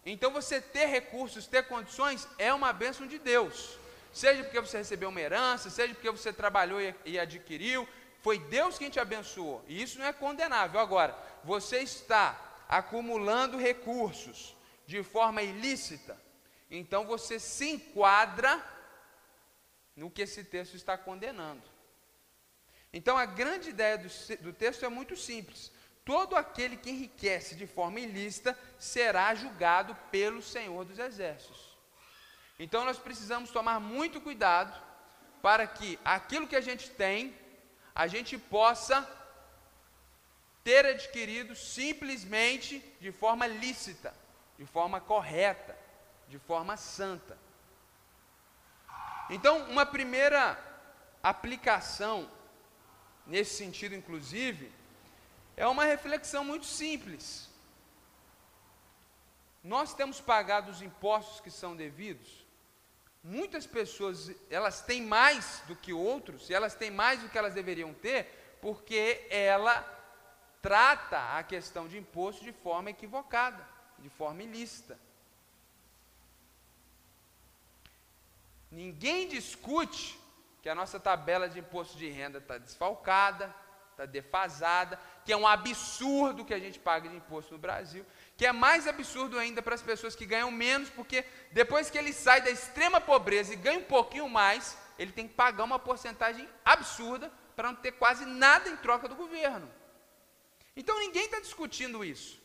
Então 0.04 0.32
você 0.32 0.60
ter 0.60 0.86
recursos, 0.86 1.46
ter 1.46 1.66
condições 1.68 2.26
é 2.36 2.52
uma 2.52 2.72
bênção 2.72 3.06
de 3.06 3.18
Deus. 3.18 3.78
Seja 4.12 4.42
porque 4.42 4.60
você 4.60 4.78
recebeu 4.78 5.08
uma 5.08 5.20
herança, 5.20 5.70
seja 5.70 5.94
porque 5.94 6.10
você 6.10 6.32
trabalhou 6.32 6.80
e, 6.80 6.94
e 7.04 7.18
adquiriu, 7.18 7.88
foi 8.20 8.38
Deus 8.38 8.76
quem 8.76 8.90
te 8.90 9.00
abençoou. 9.00 9.64
E 9.68 9.80
isso 9.82 9.98
não 9.98 10.06
é 10.06 10.12
condenável. 10.12 10.80
Agora, 10.80 11.16
você 11.44 11.78
está 11.78 12.64
acumulando 12.68 13.58
recursos 13.58 14.56
de 14.86 15.02
forma 15.02 15.42
ilícita, 15.42 16.20
então 16.70 17.06
você 17.06 17.38
se 17.38 17.70
enquadra 17.70 18.64
no 19.94 20.10
que 20.10 20.22
esse 20.22 20.44
texto 20.44 20.74
está 20.74 20.96
condenando. 20.96 21.62
Então 22.92 23.16
a 23.16 23.26
grande 23.26 23.70
ideia 23.70 23.98
do, 23.98 24.08
do 24.38 24.52
texto 24.52 24.84
é 24.84 24.88
muito 24.88 25.16
simples. 25.16 25.72
Todo 26.04 26.34
aquele 26.34 26.76
que 26.76 26.90
enriquece 26.90 27.54
de 27.54 27.66
forma 27.66 28.00
ilícita 28.00 28.58
será 28.78 29.34
julgado 29.34 29.94
pelo 30.10 30.42
Senhor 30.42 30.84
dos 30.84 30.98
Exércitos. 30.98 31.78
Então 32.58 32.84
nós 32.84 32.98
precisamos 32.98 33.50
tomar 33.50 33.80
muito 33.80 34.20
cuidado 34.20 34.80
para 35.40 35.66
que 35.66 35.98
aquilo 36.04 36.46
que 36.46 36.56
a 36.56 36.60
gente 36.60 36.90
tem, 36.90 37.34
a 37.94 38.06
gente 38.06 38.36
possa 38.38 39.08
ter 40.64 40.86
adquirido 40.86 41.54
simplesmente 41.56 42.78
de 43.00 43.10
forma 43.10 43.46
lícita, 43.46 44.14
de 44.58 44.64
forma 44.66 45.00
correta, 45.00 45.76
de 46.28 46.38
forma 46.38 46.76
santa. 46.76 47.38
Então, 49.28 49.64
uma 49.70 49.86
primeira 49.86 50.58
aplicação 51.22 52.30
nesse 53.26 53.56
sentido, 53.56 53.94
inclusive, 53.94 54.70
é 55.56 55.66
uma 55.66 55.84
reflexão 55.84 56.44
muito 56.44 56.66
simples. 56.66 57.48
Nós 59.62 59.94
temos 59.94 60.20
pagado 60.20 60.70
os 60.70 60.82
impostos 60.82 61.40
que 61.40 61.50
são 61.50 61.76
devidos? 61.76 62.44
Muitas 63.22 63.66
pessoas, 63.66 64.32
elas 64.50 64.82
têm 64.82 65.02
mais 65.02 65.62
do 65.68 65.76
que 65.76 65.92
outros, 65.92 66.50
e 66.50 66.54
elas 66.54 66.74
têm 66.74 66.90
mais 66.90 67.20
do 67.20 67.28
que 67.28 67.38
elas 67.38 67.54
deveriam 67.54 67.94
ter, 67.94 68.58
porque 68.60 69.24
ela 69.30 69.80
trata 70.62 71.36
a 71.36 71.42
questão 71.42 71.88
de 71.88 71.98
imposto 71.98 72.44
de 72.44 72.52
forma 72.52 72.90
equivocada, 72.90 73.66
de 73.98 74.08
forma 74.08 74.44
ilícita. 74.44 74.98
Ninguém 78.70 79.28
discute 79.28 80.18
que 80.62 80.68
a 80.68 80.74
nossa 80.74 80.98
tabela 81.00 81.48
de 81.48 81.58
imposto 81.58 81.98
de 81.98 82.08
renda 82.08 82.38
está 82.38 82.56
desfalcada, 82.56 83.54
está 83.90 84.06
defasada, 84.06 84.98
que 85.24 85.32
é 85.32 85.36
um 85.36 85.46
absurdo 85.46 86.44
que 86.44 86.54
a 86.54 86.58
gente 86.58 86.78
paga 86.78 87.08
de 87.08 87.16
imposto 87.16 87.52
no 87.52 87.58
Brasil, 87.58 88.06
que 88.36 88.46
é 88.46 88.52
mais 88.52 88.86
absurdo 88.86 89.38
ainda 89.38 89.60
para 89.60 89.74
as 89.74 89.82
pessoas 89.82 90.14
que 90.14 90.24
ganham 90.24 90.50
menos, 90.50 90.88
porque 90.88 91.24
depois 91.50 91.90
que 91.90 91.98
ele 91.98 92.12
sai 92.12 92.40
da 92.40 92.50
extrema 92.50 93.00
pobreza 93.00 93.52
e 93.52 93.56
ganha 93.56 93.80
um 93.80 93.84
pouquinho 93.84 94.28
mais, 94.28 94.78
ele 94.98 95.12
tem 95.12 95.26
que 95.26 95.34
pagar 95.34 95.64
uma 95.64 95.78
porcentagem 95.78 96.48
absurda 96.64 97.30
para 97.56 97.68
não 97.68 97.76
ter 97.76 97.92
quase 97.92 98.24
nada 98.24 98.70
em 98.70 98.76
troca 98.76 99.08
do 99.08 99.16
governo. 99.16 99.68
Então 100.76 100.98
ninguém 100.98 101.24
está 101.24 101.40
discutindo 101.40 102.04
isso. 102.04 102.40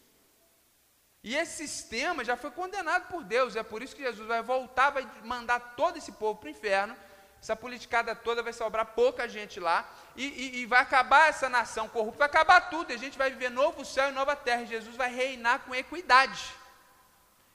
E 1.23 1.35
esse 1.35 1.67
sistema 1.67 2.23
já 2.23 2.37
foi 2.37 2.51
condenado 2.51 3.07
por 3.07 3.23
Deus, 3.23 3.55
é 3.55 3.63
por 3.63 3.81
isso 3.81 3.95
que 3.95 4.03
Jesus 4.03 4.27
vai 4.27 4.41
voltar, 4.41 4.91
vai 4.91 5.05
mandar 5.23 5.59
todo 5.75 5.97
esse 5.97 6.11
povo 6.11 6.39
para 6.39 6.47
o 6.47 6.51
inferno, 6.51 6.95
essa 7.41 7.55
politicada 7.55 8.15
toda 8.15 8.41
vai 8.41 8.53
sobrar 8.53 8.85
pouca 8.87 9.27
gente 9.27 9.59
lá, 9.59 9.89
e, 10.15 10.25
e, 10.25 10.59
e, 10.59 10.65
vai 10.65 10.79
acabar 10.79 11.29
essa 11.29 11.49
nação 11.49 11.87
corrupta, 11.89 12.19
vai 12.19 12.27
acabar 12.27 12.69
tudo, 12.69 12.91
e 12.91 12.95
a 12.95 12.97
gente 12.97 13.17
vai 13.17 13.29
viver 13.29 13.49
novo 13.49 13.85
céu 13.85 14.09
e 14.09 14.13
nova 14.13 14.35
terra, 14.35 14.63
e 14.63 14.67
Jesus 14.67 14.95
vai 14.95 15.13
reinar 15.13 15.59
com 15.59 15.75
equidade. 15.75 16.55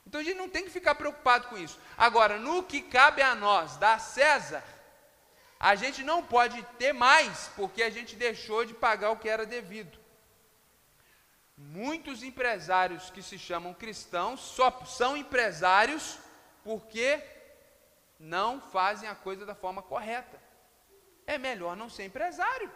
Então 0.06 0.20
a 0.20 0.24
gente 0.24 0.36
não 0.36 0.48
tem 0.48 0.64
que 0.64 0.70
ficar 0.70 0.94
preocupado 0.94 1.48
com 1.48 1.56
isso. 1.56 1.78
Agora, 1.96 2.38
no 2.38 2.62
que 2.62 2.82
cabe 2.82 3.22
a 3.22 3.34
nós, 3.34 3.76
da 3.76 3.98
César, 3.98 4.62
a 5.58 5.74
gente 5.74 6.02
não 6.02 6.22
pode 6.22 6.62
ter 6.78 6.92
mais, 6.92 7.50
porque 7.56 7.82
a 7.82 7.90
gente 7.90 8.16
deixou 8.16 8.64
de 8.64 8.74
pagar 8.74 9.10
o 9.10 9.16
que 9.16 9.28
era 9.28 9.46
devido. 9.46 10.01
Muitos 11.70 12.22
empresários 12.22 13.10
que 13.10 13.22
se 13.22 13.38
chamam 13.38 13.72
cristãos 13.72 14.40
só 14.40 14.84
são 14.84 15.16
empresários 15.16 16.18
porque 16.64 17.22
não 18.18 18.60
fazem 18.60 19.08
a 19.08 19.14
coisa 19.14 19.46
da 19.46 19.54
forma 19.54 19.80
correta. 19.80 20.40
É 21.26 21.38
melhor 21.38 21.76
não 21.76 21.88
ser 21.88 22.04
empresário. 22.04 22.70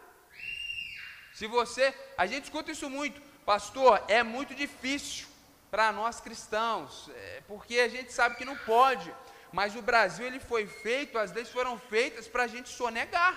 Se 1.34 1.46
você, 1.46 1.94
a 2.16 2.26
gente 2.26 2.44
escuta 2.44 2.70
isso 2.70 2.88
muito, 2.88 3.20
pastor, 3.44 4.02
é 4.08 4.22
muito 4.22 4.54
difícil 4.54 5.26
para 5.70 5.90
nós 5.92 6.20
cristãos, 6.20 7.10
é 7.14 7.42
porque 7.46 7.80
a 7.80 7.88
gente 7.88 8.12
sabe 8.12 8.36
que 8.36 8.44
não 8.44 8.56
pode. 8.56 9.12
Mas 9.52 9.74
o 9.74 9.82
Brasil 9.82 10.26
ele 10.26 10.40
foi 10.40 10.66
feito, 10.66 11.18
as 11.18 11.32
leis 11.32 11.50
foram 11.50 11.78
feitas 11.78 12.28
para 12.28 12.44
a 12.44 12.46
gente 12.46 12.68
sonegar. 12.68 13.34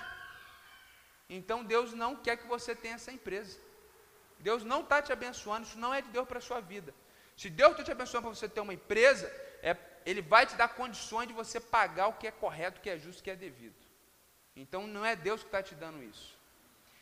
Então 1.30 1.64
Deus 1.64 1.94
não 1.94 2.16
quer 2.16 2.38
que 2.38 2.48
você 2.48 2.76
tenha 2.76 2.96
essa 2.96 3.12
empresa. 3.12 3.60
Deus 4.40 4.64
não 4.64 4.82
está 4.82 5.02
te 5.02 5.12
abençoando, 5.12 5.68
isso 5.68 5.78
não 5.78 5.94
é 5.94 6.02
de 6.02 6.10
Deus 6.10 6.28
para 6.28 6.40
a 6.40 6.42
sua 6.42 6.62
vida. 6.62 6.94
Se 7.36 7.50
Deus 7.50 7.72
está 7.72 7.84
te 7.84 7.92
abençoando 7.92 8.28
para 8.28 8.36
você 8.36 8.50
ter 8.50 8.62
uma 8.62 8.74
empresa, 8.74 9.28
é, 9.62 9.76
Ele 10.06 10.22
vai 10.22 10.46
te 10.46 10.56
dar 10.56 10.70
condições 10.70 11.28
de 11.28 11.34
você 11.34 11.60
pagar 11.60 12.08
o 12.08 12.14
que 12.14 12.28
é 12.28 12.32
correto, 12.32 12.80
o 12.80 12.82
que 12.82 12.90
é 12.90 12.98
justo, 12.98 13.20
o 13.20 13.24
que 13.24 13.32
é 13.32 13.36
devido. 13.36 13.76
Então 14.56 14.88
não 14.88 15.06
é 15.06 15.16
Deus 15.16 15.42
que 15.42 15.48
está 15.48 15.64
te 15.64 15.76
dando 15.76 16.04
isso. 16.04 16.38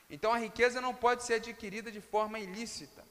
Então 0.10 0.32
a 0.32 0.38
riqueza 0.38 0.80
não 0.80 0.94
pode 0.94 1.24
ser 1.24 1.36
adquirida 1.36 1.92
de 1.92 2.02
forma 2.02 2.40
ilícita. 2.40 3.04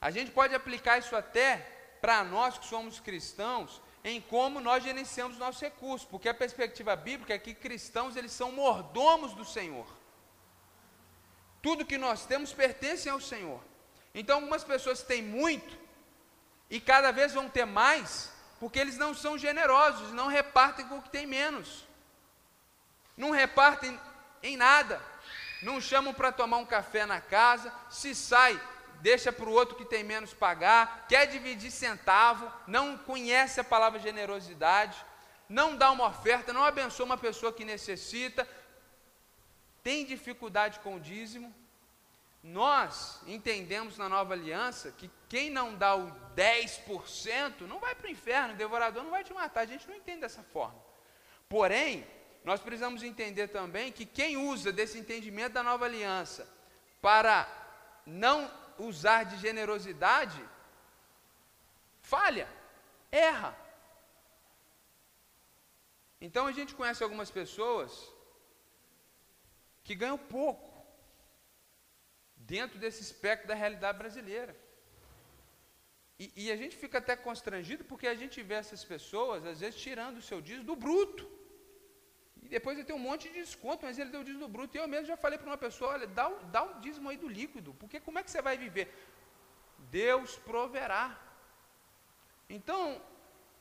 A 0.00 0.10
gente 0.10 0.30
pode 0.30 0.54
aplicar 0.54 0.98
isso 0.98 1.16
até 1.16 1.56
para 2.00 2.22
nós 2.22 2.58
que 2.58 2.66
somos 2.66 3.00
cristãos, 3.00 3.80
em 4.04 4.20
como 4.20 4.60
nós 4.60 4.84
gerenciamos 4.84 5.38
nossos 5.38 5.62
recursos, 5.62 6.06
porque 6.06 6.28
a 6.28 6.34
perspectiva 6.34 6.94
bíblica 6.94 7.32
é 7.32 7.38
que 7.38 7.54
cristãos 7.54 8.14
eles 8.14 8.32
são 8.32 8.52
mordomos 8.52 9.32
do 9.32 9.44
Senhor. 9.44 9.86
Tudo 11.64 11.86
que 11.86 11.96
nós 11.96 12.26
temos 12.26 12.52
pertence 12.52 13.08
ao 13.08 13.18
Senhor. 13.18 13.58
Então, 14.14 14.36
algumas 14.36 14.62
pessoas 14.62 15.02
têm 15.02 15.22
muito 15.22 15.78
e 16.68 16.78
cada 16.78 17.10
vez 17.10 17.32
vão 17.32 17.48
ter 17.48 17.64
mais, 17.64 18.30
porque 18.60 18.78
eles 18.78 18.98
não 18.98 19.14
são 19.14 19.38
generosos, 19.38 20.12
não 20.12 20.26
repartem 20.26 20.86
com 20.86 20.98
o 20.98 21.02
que 21.02 21.08
tem 21.08 21.26
menos. 21.26 21.86
Não 23.16 23.30
repartem 23.30 23.98
em 24.42 24.58
nada. 24.58 25.00
Não 25.62 25.80
chamam 25.80 26.12
para 26.12 26.30
tomar 26.30 26.58
um 26.58 26.66
café 26.66 27.06
na 27.06 27.18
casa, 27.18 27.72
se 27.88 28.14
sai, 28.14 28.60
deixa 29.00 29.32
para 29.32 29.48
o 29.48 29.52
outro 29.52 29.74
que 29.74 29.86
tem 29.86 30.04
menos 30.04 30.34
pagar, 30.34 31.06
quer 31.08 31.24
dividir 31.24 31.70
centavo, 31.70 32.52
não 32.66 32.98
conhece 32.98 33.58
a 33.58 33.64
palavra 33.64 33.98
generosidade, 33.98 35.02
não 35.48 35.74
dá 35.74 35.90
uma 35.90 36.08
oferta, 36.08 36.52
não 36.52 36.62
abençoa 36.62 37.06
uma 37.06 37.16
pessoa 37.16 37.54
que 37.54 37.64
necessita, 37.64 38.46
tem 39.84 40.06
dificuldade 40.06 40.80
com 40.80 40.96
o 40.96 41.00
dízimo, 41.00 41.54
nós 42.42 43.20
entendemos 43.26 43.98
na 43.98 44.08
nova 44.08 44.32
aliança 44.32 44.90
que 44.92 45.10
quem 45.28 45.50
não 45.50 45.74
dá 45.74 45.94
o 45.94 46.10
10% 46.34 47.60
não 47.62 47.78
vai 47.78 47.94
para 47.94 48.06
o 48.06 48.10
inferno, 48.10 48.54
o 48.54 48.56
devorador 48.56 49.02
não 49.02 49.10
vai 49.10 49.22
te 49.22 49.32
matar. 49.32 49.60
A 49.60 49.66
gente 49.66 49.86
não 49.86 49.94
entende 49.94 50.22
dessa 50.22 50.42
forma. 50.42 50.82
Porém, 51.48 52.06
nós 52.42 52.60
precisamos 52.60 53.02
entender 53.02 53.48
também 53.48 53.92
que 53.92 54.06
quem 54.06 54.38
usa 54.38 54.72
desse 54.72 54.98
entendimento 54.98 55.52
da 55.52 55.62
nova 55.62 55.84
aliança 55.84 56.48
para 57.00 57.46
não 58.06 58.50
usar 58.78 59.24
de 59.24 59.36
generosidade, 59.36 60.42
falha, 62.00 62.48
erra. 63.12 63.56
Então 66.20 66.46
a 66.46 66.52
gente 66.52 66.74
conhece 66.74 67.02
algumas 67.02 67.30
pessoas 67.30 68.13
que 69.84 69.94
ganham 69.94 70.18
pouco 70.18 70.70
dentro 72.36 72.78
desse 72.78 73.00
espectro 73.02 73.48
da 73.48 73.54
realidade 73.54 73.98
brasileira. 73.98 74.54
E, 76.18 76.32
e, 76.42 76.52
a 76.52 76.56
gente 76.56 76.76
fica 76.76 76.98
até 76.98 77.14
constrangido 77.16 77.84
porque 77.84 78.06
a 78.06 78.14
gente 78.14 78.42
vê 78.42 78.54
essas 78.54 78.82
pessoas, 78.84 79.44
às 79.44 79.60
vezes, 79.60 79.80
tirando 79.80 80.18
o 80.18 80.22
seu 80.22 80.40
dízimo 80.40 80.64
do 80.64 80.76
bruto. 80.76 81.24
E 82.42 82.48
depois 82.48 82.76
ele 82.76 82.86
tem 82.86 82.94
um 82.94 83.06
monte 83.10 83.28
de 83.28 83.34
desconto, 83.40 83.84
mas 83.84 83.98
ele 83.98 84.10
deu 84.10 84.20
o 84.20 84.24
dízimo 84.24 84.46
do 84.46 84.52
bruto. 84.56 84.76
E 84.76 84.80
eu 84.80 84.86
mesmo 84.86 85.06
já 85.06 85.16
falei 85.16 85.38
para 85.38 85.50
uma 85.52 85.58
pessoa: 85.66 85.92
olha, 85.94 86.06
dá, 86.06 86.28
dá 86.54 86.62
o 86.62 86.80
dízimo 86.80 87.08
aí 87.08 87.16
do 87.16 87.28
líquido, 87.28 87.74
porque 87.74 87.98
como 87.98 88.18
é 88.18 88.22
que 88.22 88.30
você 88.30 88.40
vai 88.40 88.56
viver? 88.56 88.86
Deus 89.90 90.36
proverá. 90.36 91.04
Então, 92.48 93.02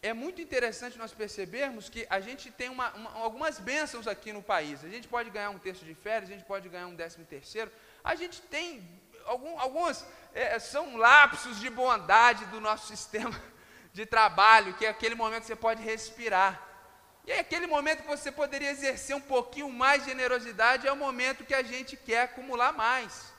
é 0.04 0.12
muito 0.12 0.42
interessante 0.42 0.98
nós 0.98 1.14
percebermos 1.14 1.88
que 1.88 2.06
a 2.10 2.20
gente 2.20 2.52
tem 2.52 2.70
uma, 2.70 2.92
uma, 2.92 3.12
algumas 3.14 3.58
bênçãos 3.58 4.06
aqui 4.06 4.34
no 4.34 4.44
país. 4.44 4.84
A 4.84 4.90
gente 4.90 5.08
pode 5.08 5.30
ganhar 5.30 5.50
um 5.50 5.58
terço 5.58 5.86
de 5.86 5.96
férias, 5.96 6.30
a 6.30 6.34
gente 6.34 6.46
pode 6.46 6.68
ganhar 6.68 6.88
um 6.88 6.96
décimo 6.96 7.26
terceiro. 7.26 7.72
A 8.04 8.14
gente 8.14 8.42
tem 8.42 8.68
algum, 9.26 9.58
alguns 9.58 10.06
é, 10.34 10.60
são 10.60 10.98
lapsos 10.98 11.58
de 11.60 11.70
bondade 11.70 12.44
do 12.48 12.60
nosso 12.60 12.86
sistema 12.94 13.42
de 13.94 14.06
trabalho, 14.06 14.74
que 14.74 14.86
é 14.86 14.90
aquele 14.90 15.16
momento 15.16 15.42
que 15.42 15.48
você 15.48 15.56
pode 15.56 15.82
respirar. 15.82 16.62
E 17.26 17.32
é 17.32 17.40
aquele 17.40 17.66
momento 17.66 18.02
que 18.02 18.08
você 18.08 18.30
poderia 18.30 18.72
exercer 18.72 19.16
um 19.16 19.22
pouquinho 19.22 19.70
mais 19.70 20.04
de 20.04 20.10
generosidade, 20.10 20.86
é 20.86 20.92
o 20.92 20.98
momento 20.98 21.46
que 21.46 21.54
a 21.54 21.64
gente 21.64 21.96
quer 21.96 22.24
acumular 22.24 22.74
mais. 22.74 23.32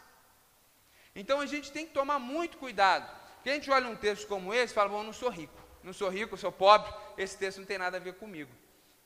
Então 1.14 1.40
a 1.40 1.46
gente 1.46 1.70
tem 1.70 1.86
que 1.86 1.92
tomar 1.92 2.18
muito 2.18 2.56
cuidado. 2.56 3.06
Porque 3.34 3.50
a 3.50 3.54
gente 3.54 3.70
olha 3.70 3.86
um 3.86 3.96
texto 3.96 4.26
como 4.26 4.54
esse 4.54 4.72
e 4.72 4.74
fala, 4.74 4.88
bom, 4.88 5.00
eu 5.00 5.04
não 5.04 5.12
sou 5.12 5.28
rico, 5.28 5.60
não 5.84 5.92
sou 5.92 6.08
rico, 6.08 6.36
sou 6.36 6.50
pobre, 6.50 6.92
esse 7.18 7.36
texto 7.36 7.58
não 7.58 7.66
tem 7.66 7.78
nada 7.78 7.98
a 7.98 8.00
ver 8.00 8.14
comigo. 8.14 8.50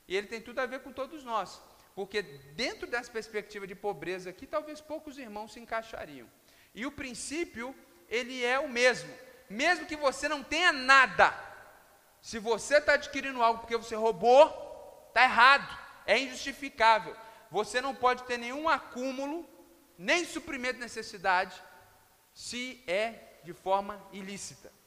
E 0.06 0.16
ele 0.16 0.28
tem 0.28 0.40
tudo 0.40 0.60
a 0.60 0.66
ver 0.66 0.80
com 0.80 0.92
todos 0.92 1.24
nós. 1.24 1.60
Porque 1.94 2.22
dentro 2.22 2.86
dessa 2.86 3.10
perspectiva 3.10 3.66
de 3.66 3.74
pobreza 3.74 4.30
aqui, 4.30 4.46
talvez 4.46 4.80
poucos 4.80 5.18
irmãos 5.18 5.52
se 5.52 5.58
encaixariam. 5.58 6.28
E 6.72 6.86
o 6.86 6.92
princípio, 6.92 7.74
ele 8.08 8.44
é 8.44 8.58
o 8.58 8.68
mesmo. 8.68 9.12
Mesmo 9.50 9.86
que 9.86 9.96
você 9.96 10.28
não 10.28 10.44
tenha 10.44 10.72
nada, 10.72 11.34
se 12.22 12.38
você 12.38 12.78
está 12.78 12.94
adquirindo 12.94 13.42
algo 13.42 13.60
porque 13.60 13.76
você 13.76 13.96
roubou, 13.96 15.06
está 15.08 15.24
errado, 15.24 15.76
é 16.06 16.18
injustificável. 16.18 17.16
Você 17.50 17.80
não 17.80 17.94
pode 17.94 18.22
ter 18.22 18.38
nenhum 18.38 18.68
acúmulo, 18.68 19.48
nem 19.98 20.24
suprimento 20.24 20.74
de 20.74 20.80
necessidade, 20.80 21.60
se 22.32 22.84
é 22.86 23.40
de 23.42 23.52
forma 23.52 24.00
ilícita. 24.12 24.77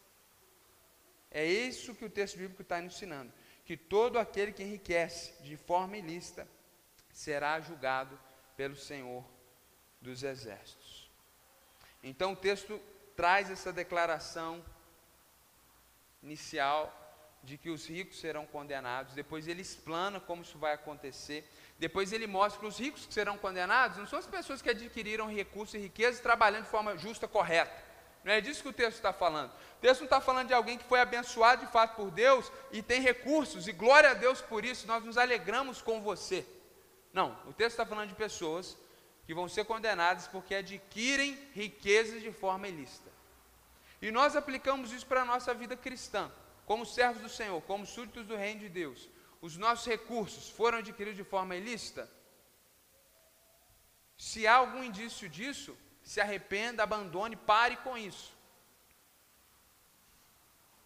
É 1.32 1.46
isso 1.46 1.96
que 1.96 2.06
o 2.06 2.10
texto 2.10 2.38
bíblico 2.38 2.62
está 2.62 2.82
ensinando: 2.82 3.32
que 3.66 3.78
todo 3.78 4.20
aquele 4.20 4.52
que 4.52 4.64
enriquece 4.64 5.42
de 5.44 5.56
forma 5.56 5.98
ilícita 5.98 6.48
será 7.12 7.60
julgado 7.60 8.20
pelo 8.58 8.76
Senhor 8.76 9.24
dos 10.02 10.24
Exércitos. 10.24 11.10
Então 12.04 12.34
o 12.34 12.36
texto 12.36 12.82
traz 13.16 13.50
essa 13.50 13.72
declaração 13.72 14.64
inicial 16.22 16.98
de 17.44 17.58
que 17.58 17.70
os 17.70 17.88
ricos 17.88 18.20
serão 18.20 18.46
condenados, 18.46 19.16
depois 19.16 19.48
ele 19.48 19.62
explana 19.62 20.20
como 20.20 20.44
isso 20.44 20.60
vai 20.60 20.74
acontecer, 20.74 21.50
depois 21.80 22.14
ele 22.14 22.28
mostra 22.28 22.60
que 22.60 22.68
os 22.68 22.78
ricos 22.78 23.06
que 23.08 23.14
serão 23.14 23.38
condenados 23.38 23.98
não 23.98 24.06
são 24.06 24.20
as 24.20 24.28
pessoas 24.28 24.62
que 24.62 24.70
adquiriram 24.70 25.28
recursos 25.28 25.74
e 25.76 25.80
riquezas 25.80 26.22
trabalhando 26.22 26.66
de 26.66 26.70
forma 26.70 26.98
justa, 26.98 27.28
correta. 27.28 27.91
Não 28.24 28.32
é 28.32 28.42
disso 28.42 28.62
que 28.62 28.70
o 28.70 28.74
texto 28.74 28.98
está 28.98 29.12
falando. 29.12 29.52
O 29.52 29.82
texto 29.82 30.02
não 30.02 30.06
está 30.06 30.22
falando 30.22 30.48
de 30.48 30.54
alguém 30.54 30.78
que 30.78 30.84
foi 30.84 31.00
abençoado 31.00 31.66
de 31.66 31.72
fato 31.72 31.96
por 31.96 32.12
Deus 32.12 32.52
e 32.72 32.82
tem 32.82 33.02
recursos, 33.02 33.68
e 33.68 33.72
glória 33.72 34.12
a 34.12 34.14
Deus 34.14 34.42
por 34.42 34.64
isso, 34.64 34.86
nós 34.88 35.04
nos 35.04 35.18
alegramos 35.18 35.82
com 35.82 36.02
você. 36.02 36.46
Não, 37.12 37.38
o 37.48 37.54
texto 37.54 37.72
está 37.72 37.86
falando 37.86 38.10
de 38.10 38.16
pessoas 38.16 38.78
que 39.26 39.34
vão 39.34 39.50
ser 39.50 39.66
condenadas 39.66 40.28
porque 40.28 40.56
adquirem 40.56 41.38
riquezas 41.54 42.22
de 42.22 42.32
forma 42.32 42.68
ilícita. 42.68 43.10
E 44.02 44.12
nós 44.12 44.36
aplicamos 44.36 44.92
isso 44.92 45.06
para 45.06 45.22
a 45.22 45.26
nossa 45.26 45.54
vida 45.54 45.76
cristã 45.76 46.32
como 46.72 46.86
servos 46.86 47.22
do 47.22 47.28
Senhor, 47.28 47.62
como 47.64 47.86
súditos 47.86 48.26
do 48.26 48.36
reino 48.36 48.62
de 48.62 48.70
Deus, 48.70 49.10
os 49.42 49.58
nossos 49.58 49.86
recursos 49.86 50.50
foram 50.50 50.78
adquiridos 50.78 51.18
de 51.18 51.24
forma 51.24 51.54
ilícita, 51.56 52.10
se 54.18 54.46
há 54.48 54.56
algum 54.56 54.82
indício 54.82 55.28
disso, 55.28 55.76
se 56.12 56.20
arrependa, 56.20 56.84
abandone, 56.84 57.38
pare 57.38 57.78
com 57.78 57.98
isso. 57.98 58.34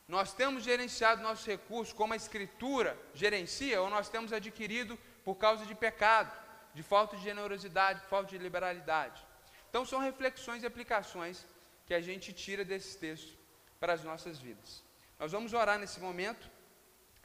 Nós 0.07 0.33
temos 0.39 0.63
gerenciado 0.63 1.23
nossos 1.23 1.47
recursos 1.47 1.91
como 1.99 2.13
a 2.13 2.15
Escritura 2.15 2.95
gerencia, 3.11 3.81
ou 3.81 3.89
nós 3.89 4.07
temos 4.07 4.31
adquirido 4.31 4.95
por 5.23 5.33
causa 5.33 5.65
de 5.65 5.73
pecado, 5.73 6.31
de 6.75 6.83
falta 6.83 7.17
de 7.17 7.23
generosidade, 7.23 8.01
de 8.01 8.05
falta 8.05 8.29
de 8.29 8.37
liberalidade. 8.37 9.19
Então, 9.67 9.83
são 9.83 9.99
reflexões 9.99 10.61
e 10.61 10.67
aplicações 10.67 11.43
que 11.87 11.95
a 11.95 12.01
gente 12.01 12.31
tira 12.31 12.63
desse 12.63 12.95
texto 12.95 13.35
para 13.79 13.93
as 13.93 14.03
nossas 14.03 14.37
vidas. 14.37 14.83
Nós 15.19 15.31
vamos 15.31 15.53
orar 15.53 15.79
nesse 15.79 15.99
momento 15.99 16.47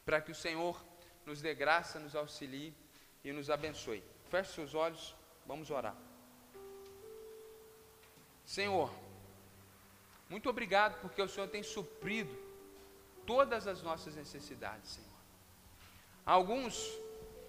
para 0.06 0.22
que 0.22 0.32
o 0.32 0.34
Senhor 0.34 0.82
nos 1.26 1.42
dê 1.42 1.52
graça, 1.54 1.98
nos 1.98 2.16
auxilie 2.16 2.72
e 3.22 3.30
nos 3.30 3.50
abençoe. 3.50 4.02
Feche 4.30 4.54
seus 4.54 4.74
olhos, 4.74 5.14
vamos 5.46 5.70
orar. 5.70 6.09
Senhor, 8.50 8.92
muito 10.28 10.50
obrigado 10.50 11.00
porque 11.00 11.22
o 11.22 11.28
Senhor 11.28 11.46
tem 11.46 11.62
suprido 11.62 12.36
todas 13.24 13.68
as 13.68 13.80
nossas 13.80 14.16
necessidades, 14.16 14.90
Senhor. 14.94 15.20
Alguns 16.26 16.74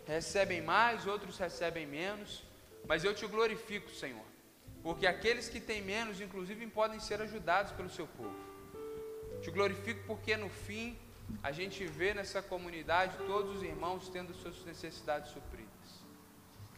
recebem 0.06 0.62
mais, 0.62 1.08
outros 1.08 1.40
recebem 1.40 1.88
menos, 1.88 2.44
mas 2.86 3.04
eu 3.04 3.16
te 3.16 3.26
glorifico, 3.26 3.90
Senhor, 3.90 4.28
porque 4.84 5.08
aqueles 5.08 5.50
que 5.50 5.60
têm 5.60 5.82
menos, 5.82 6.22
inclusive, 6.22 6.68
podem 6.68 7.00
ser 7.00 7.20
ajudados 7.20 7.72
pelo 7.72 7.90
seu 7.90 8.06
povo. 8.06 8.40
Te 9.42 9.50
glorifico 9.50 10.04
porque 10.06 10.38
no 10.38 10.50
fim 10.50 10.96
a 11.42 11.52
gente 11.52 11.84
vê 11.84 12.14
nessa 12.14 12.44
comunidade 12.44 13.18
todos 13.26 13.56
os 13.56 13.64
irmãos 13.64 14.08
tendo 14.10 14.36
suas 14.36 14.64
necessidades 14.66 15.32
supridas. 15.32 15.71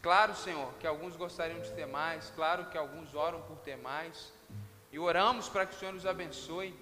Claro, 0.04 0.36
Senhor, 0.36 0.70
que 0.82 0.86
alguns 0.86 1.16
gostariam 1.16 1.62
de 1.62 1.72
ter 1.72 1.86
mais, 1.86 2.30
claro 2.36 2.66
que 2.66 2.78
alguns 2.78 3.16
oram 3.16 3.42
por 3.44 3.60
ter 3.60 3.78
mais, 3.78 4.34
e 4.92 5.00
oramos 5.00 5.48
para 5.48 5.66
que 5.66 5.74
o 5.74 5.80
Senhor 5.80 5.94
nos 5.94 6.06
abençoe, 6.06 6.76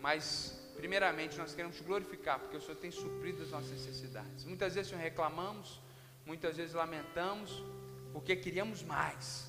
mas 0.00 0.58
primeiramente 0.74 1.36
nós 1.36 1.54
queremos 1.54 1.76
te 1.76 1.82
glorificar, 1.82 2.38
porque 2.38 2.56
o 2.56 2.60
Senhor 2.62 2.76
tem 2.76 2.90
suprido 2.90 3.42
as 3.42 3.50
nossas 3.50 3.70
necessidades. 3.72 4.46
Muitas 4.46 4.74
vezes, 4.74 4.88
Senhor, 4.88 5.02
reclamamos, 5.02 5.78
muitas 6.24 6.56
vezes 6.56 6.72
lamentamos, 6.72 7.62
porque 8.14 8.34
queríamos 8.34 8.82
mais, 8.82 9.46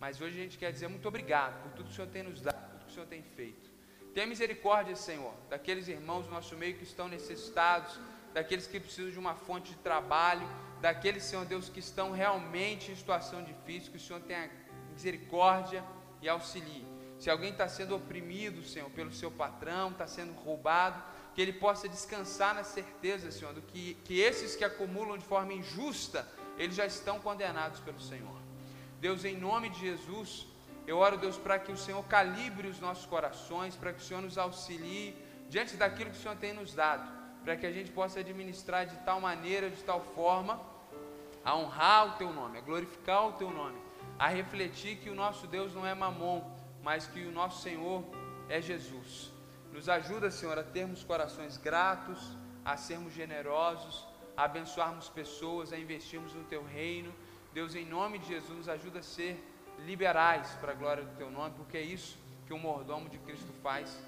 mas 0.00 0.20
hoje 0.20 0.36
a 0.36 0.42
gente 0.42 0.58
quer 0.58 0.72
dizer 0.72 0.88
muito 0.88 1.06
obrigado 1.06 1.62
por 1.62 1.70
tudo 1.70 1.84
que 1.86 1.92
o 1.92 1.94
Senhor 1.94 2.10
tem 2.10 2.24
nos 2.24 2.40
dado, 2.40 2.56
por 2.56 2.78
tudo 2.78 2.84
que 2.86 2.90
o 2.90 2.94
Senhor 2.94 3.06
tem 3.06 3.22
feito. 3.22 3.70
Tenha 4.12 4.26
misericórdia, 4.26 4.96
Senhor, 4.96 5.34
daqueles 5.48 5.86
irmãos 5.86 6.24
do 6.24 6.32
nosso 6.32 6.56
meio 6.56 6.76
que 6.76 6.82
estão 6.82 7.06
necessitados, 7.06 7.96
daqueles 8.32 8.66
que 8.66 8.80
precisam 8.80 9.12
de 9.12 9.18
uma 9.20 9.36
fonte 9.36 9.70
de 9.70 9.78
trabalho, 9.78 10.48
daqueles, 10.80 11.24
Senhor 11.24 11.44
Deus, 11.44 11.68
que 11.68 11.80
estão 11.80 12.12
realmente 12.12 12.92
em 12.92 12.96
situação 12.96 13.42
difícil, 13.42 13.90
que 13.90 13.96
o 13.96 14.00
Senhor 14.00 14.20
tenha 14.20 14.50
misericórdia 14.92 15.84
e 16.20 16.28
auxilie. 16.28 16.86
Se 17.18 17.30
alguém 17.30 17.50
está 17.50 17.68
sendo 17.68 17.96
oprimido, 17.96 18.62
Senhor, 18.62 18.90
pelo 18.90 19.12
seu 19.12 19.30
patrão, 19.30 19.90
está 19.90 20.06
sendo 20.06 20.32
roubado, 20.32 21.02
que 21.34 21.40
ele 21.40 21.52
possa 21.52 21.88
descansar 21.88 22.54
na 22.54 22.62
certeza, 22.62 23.30
Senhor, 23.30 23.52
do 23.52 23.62
que, 23.62 23.94
que 24.04 24.20
esses 24.20 24.54
que 24.54 24.64
acumulam 24.64 25.18
de 25.18 25.24
forma 25.24 25.52
injusta, 25.52 26.28
eles 26.56 26.76
já 26.76 26.86
estão 26.86 27.18
condenados 27.18 27.80
pelo 27.80 28.00
Senhor. 28.00 28.38
Deus, 29.00 29.24
em 29.24 29.36
nome 29.36 29.68
de 29.70 29.80
Jesus, 29.80 30.46
eu 30.86 30.98
oro, 30.98 31.16
Deus, 31.16 31.36
para 31.36 31.58
que 31.58 31.72
o 31.72 31.76
Senhor 31.76 32.02
calibre 32.04 32.68
os 32.68 32.78
nossos 32.78 33.06
corações, 33.06 33.74
para 33.74 33.92
que 33.92 34.00
o 34.00 34.04
Senhor 34.04 34.20
nos 34.20 34.38
auxilie 34.38 35.16
diante 35.48 35.76
daquilo 35.76 36.10
que 36.10 36.18
o 36.18 36.20
Senhor 36.20 36.36
tem 36.36 36.52
nos 36.52 36.74
dado, 36.74 37.10
para 37.44 37.56
que 37.56 37.66
a 37.66 37.72
gente 37.72 37.90
possa 37.90 38.20
administrar 38.20 38.86
de 38.86 38.96
tal 39.04 39.20
maneira, 39.20 39.68
de 39.68 39.82
tal 39.82 40.00
forma, 40.00 40.60
a 41.44 41.54
honrar 41.54 42.14
o 42.14 42.18
Teu 42.18 42.32
nome, 42.32 42.58
a 42.58 42.60
glorificar 42.62 43.28
o 43.28 43.32
Teu 43.32 43.50
nome, 43.50 43.78
a 44.18 44.28
refletir 44.28 44.96
que 44.96 45.10
o 45.10 45.14
nosso 45.14 45.46
Deus 45.46 45.74
não 45.74 45.86
é 45.86 45.94
mamon, 45.94 46.42
mas 46.82 47.06
que 47.06 47.24
o 47.24 47.30
nosso 47.30 47.62
Senhor 47.62 48.02
é 48.48 48.60
Jesus. 48.60 49.30
Nos 49.72 49.88
ajuda, 49.88 50.30
Senhor, 50.30 50.58
a 50.58 50.62
termos 50.62 51.04
corações 51.04 51.56
gratos, 51.58 52.36
a 52.64 52.76
sermos 52.76 53.12
generosos, 53.12 54.06
a 54.36 54.44
abençoarmos 54.44 55.08
pessoas, 55.08 55.72
a 55.72 55.78
investirmos 55.78 56.32
no 56.32 56.44
Teu 56.44 56.64
reino. 56.64 57.12
Deus, 57.52 57.74
em 57.74 57.84
nome 57.84 58.18
de 58.18 58.28
Jesus, 58.28 58.56
nos 58.56 58.68
ajuda 58.68 59.00
a 59.00 59.02
ser 59.02 59.42
liberais 59.80 60.50
para 60.60 60.72
a 60.72 60.74
glória 60.74 61.04
do 61.04 61.16
teu 61.16 61.30
nome, 61.30 61.54
porque 61.56 61.76
é 61.76 61.82
isso 61.82 62.18
que 62.46 62.52
o 62.52 62.58
mordomo 62.58 63.08
de 63.08 63.18
Cristo 63.18 63.52
faz 63.62 63.98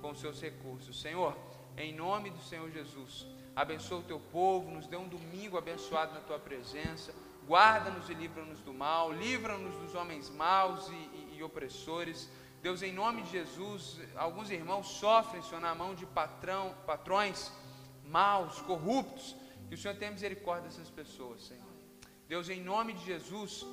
com 0.00 0.14
seus 0.14 0.40
recursos. 0.40 1.00
Senhor, 1.00 1.36
em 1.76 1.94
nome 1.94 2.30
do 2.30 2.40
Senhor 2.42 2.70
Jesus, 2.70 3.26
abençoa 3.54 3.98
o 3.98 4.02
teu 4.02 4.20
povo, 4.20 4.70
nos 4.70 4.86
dê 4.86 4.96
um 4.96 5.08
domingo 5.08 5.56
abençoado 5.56 6.14
na 6.14 6.20
tua 6.20 6.38
presença, 6.38 7.14
guarda-nos 7.46 8.08
e 8.08 8.14
livra-nos 8.14 8.60
do 8.60 8.72
mal, 8.72 9.12
livra-nos 9.12 9.74
dos 9.76 9.94
homens 9.94 10.30
maus 10.30 10.88
e, 10.88 10.92
e, 10.92 11.36
e, 11.38 11.42
opressores. 11.42 12.30
Deus, 12.62 12.82
em 12.82 12.92
nome 12.92 13.22
de 13.22 13.30
Jesus, 13.30 13.98
alguns 14.14 14.50
irmãos 14.50 14.86
sofrem, 14.86 15.42
Senhor, 15.42 15.60
na 15.60 15.74
mão 15.74 15.94
de 15.94 16.06
patrão, 16.06 16.74
patrões 16.86 17.50
maus, 18.04 18.60
corruptos, 18.60 19.34
que 19.68 19.74
o 19.74 19.78
Senhor 19.78 19.96
tenha 19.96 20.10
misericórdia 20.10 20.68
dessas 20.68 20.90
pessoas, 20.90 21.42
Senhor. 21.42 21.72
Deus, 22.28 22.48
em 22.48 22.62
nome 22.62 22.92
de 22.92 23.04
Jesus, 23.04 23.66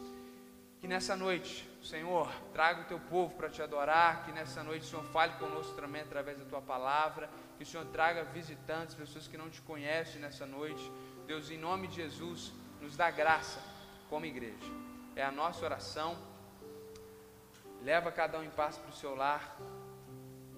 que 0.80 0.88
nessa 0.88 1.16
noite, 1.16 1.69
Senhor, 1.82 2.30
traga 2.54 2.82
o 2.82 2.86
teu 2.86 3.00
povo 3.00 3.36
para 3.36 3.50
te 3.50 3.62
adorar, 3.62 4.26
que 4.26 4.32
nessa 4.32 4.64
noite 4.64 4.86
o 4.86 4.90
Senhor 4.90 5.06
fale 5.06 5.34
conosco 5.34 5.74
também 5.76 6.02
através 6.02 6.38
da 6.38 6.46
tua 6.46 6.62
palavra, 6.62 7.30
que 7.58 7.64
o 7.64 7.66
Senhor 7.66 7.86
traga 7.88 8.24
visitantes, 8.26 8.96
pessoas 8.96 9.28
que 9.28 9.38
não 9.38 9.50
te 9.50 9.62
conhecem 9.62 10.20
nessa 10.22 10.46
noite. 10.46 10.92
Deus, 11.26 11.50
em 11.50 11.58
nome 11.58 11.88
de 11.88 11.96
Jesus, 11.96 12.52
nos 12.82 12.98
dá 12.98 13.10
graça 13.10 13.62
como 14.10 14.26
igreja. 14.26 14.72
É 15.16 15.24
a 15.24 15.32
nossa 15.32 15.64
oração. 15.64 16.18
Leva 17.82 18.12
cada 18.12 18.40
um 18.40 18.44
em 18.44 18.50
paz 18.50 18.78
para 18.78 18.90
o 18.90 18.94
seu 18.94 19.16
lar 19.16 19.58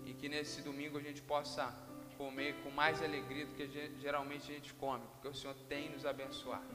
e 0.06 0.14
que 0.14 0.28
nesse 0.28 0.62
domingo 0.62 0.98
a 0.98 1.02
gente 1.02 1.22
possa 1.22 1.72
comer 2.18 2.56
com 2.64 2.72
mais 2.72 3.02
alegria 3.02 3.46
do 3.46 3.54
que 3.54 3.68
geralmente 4.00 4.52
a 4.52 4.56
gente 4.56 4.74
come, 4.74 5.04
porque 5.14 5.28
o 5.28 5.34
Senhor 5.34 5.56
tem 5.68 5.90
nos 5.90 6.06
abençoado. 6.06 6.68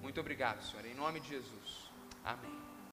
Muito 0.00 0.20
obrigado, 0.20 0.62
Senhor, 0.62 0.84
em 0.84 0.94
nome 0.94 1.20
de 1.20 1.28
Jesus. 1.28 1.90
Amém. 2.24 2.63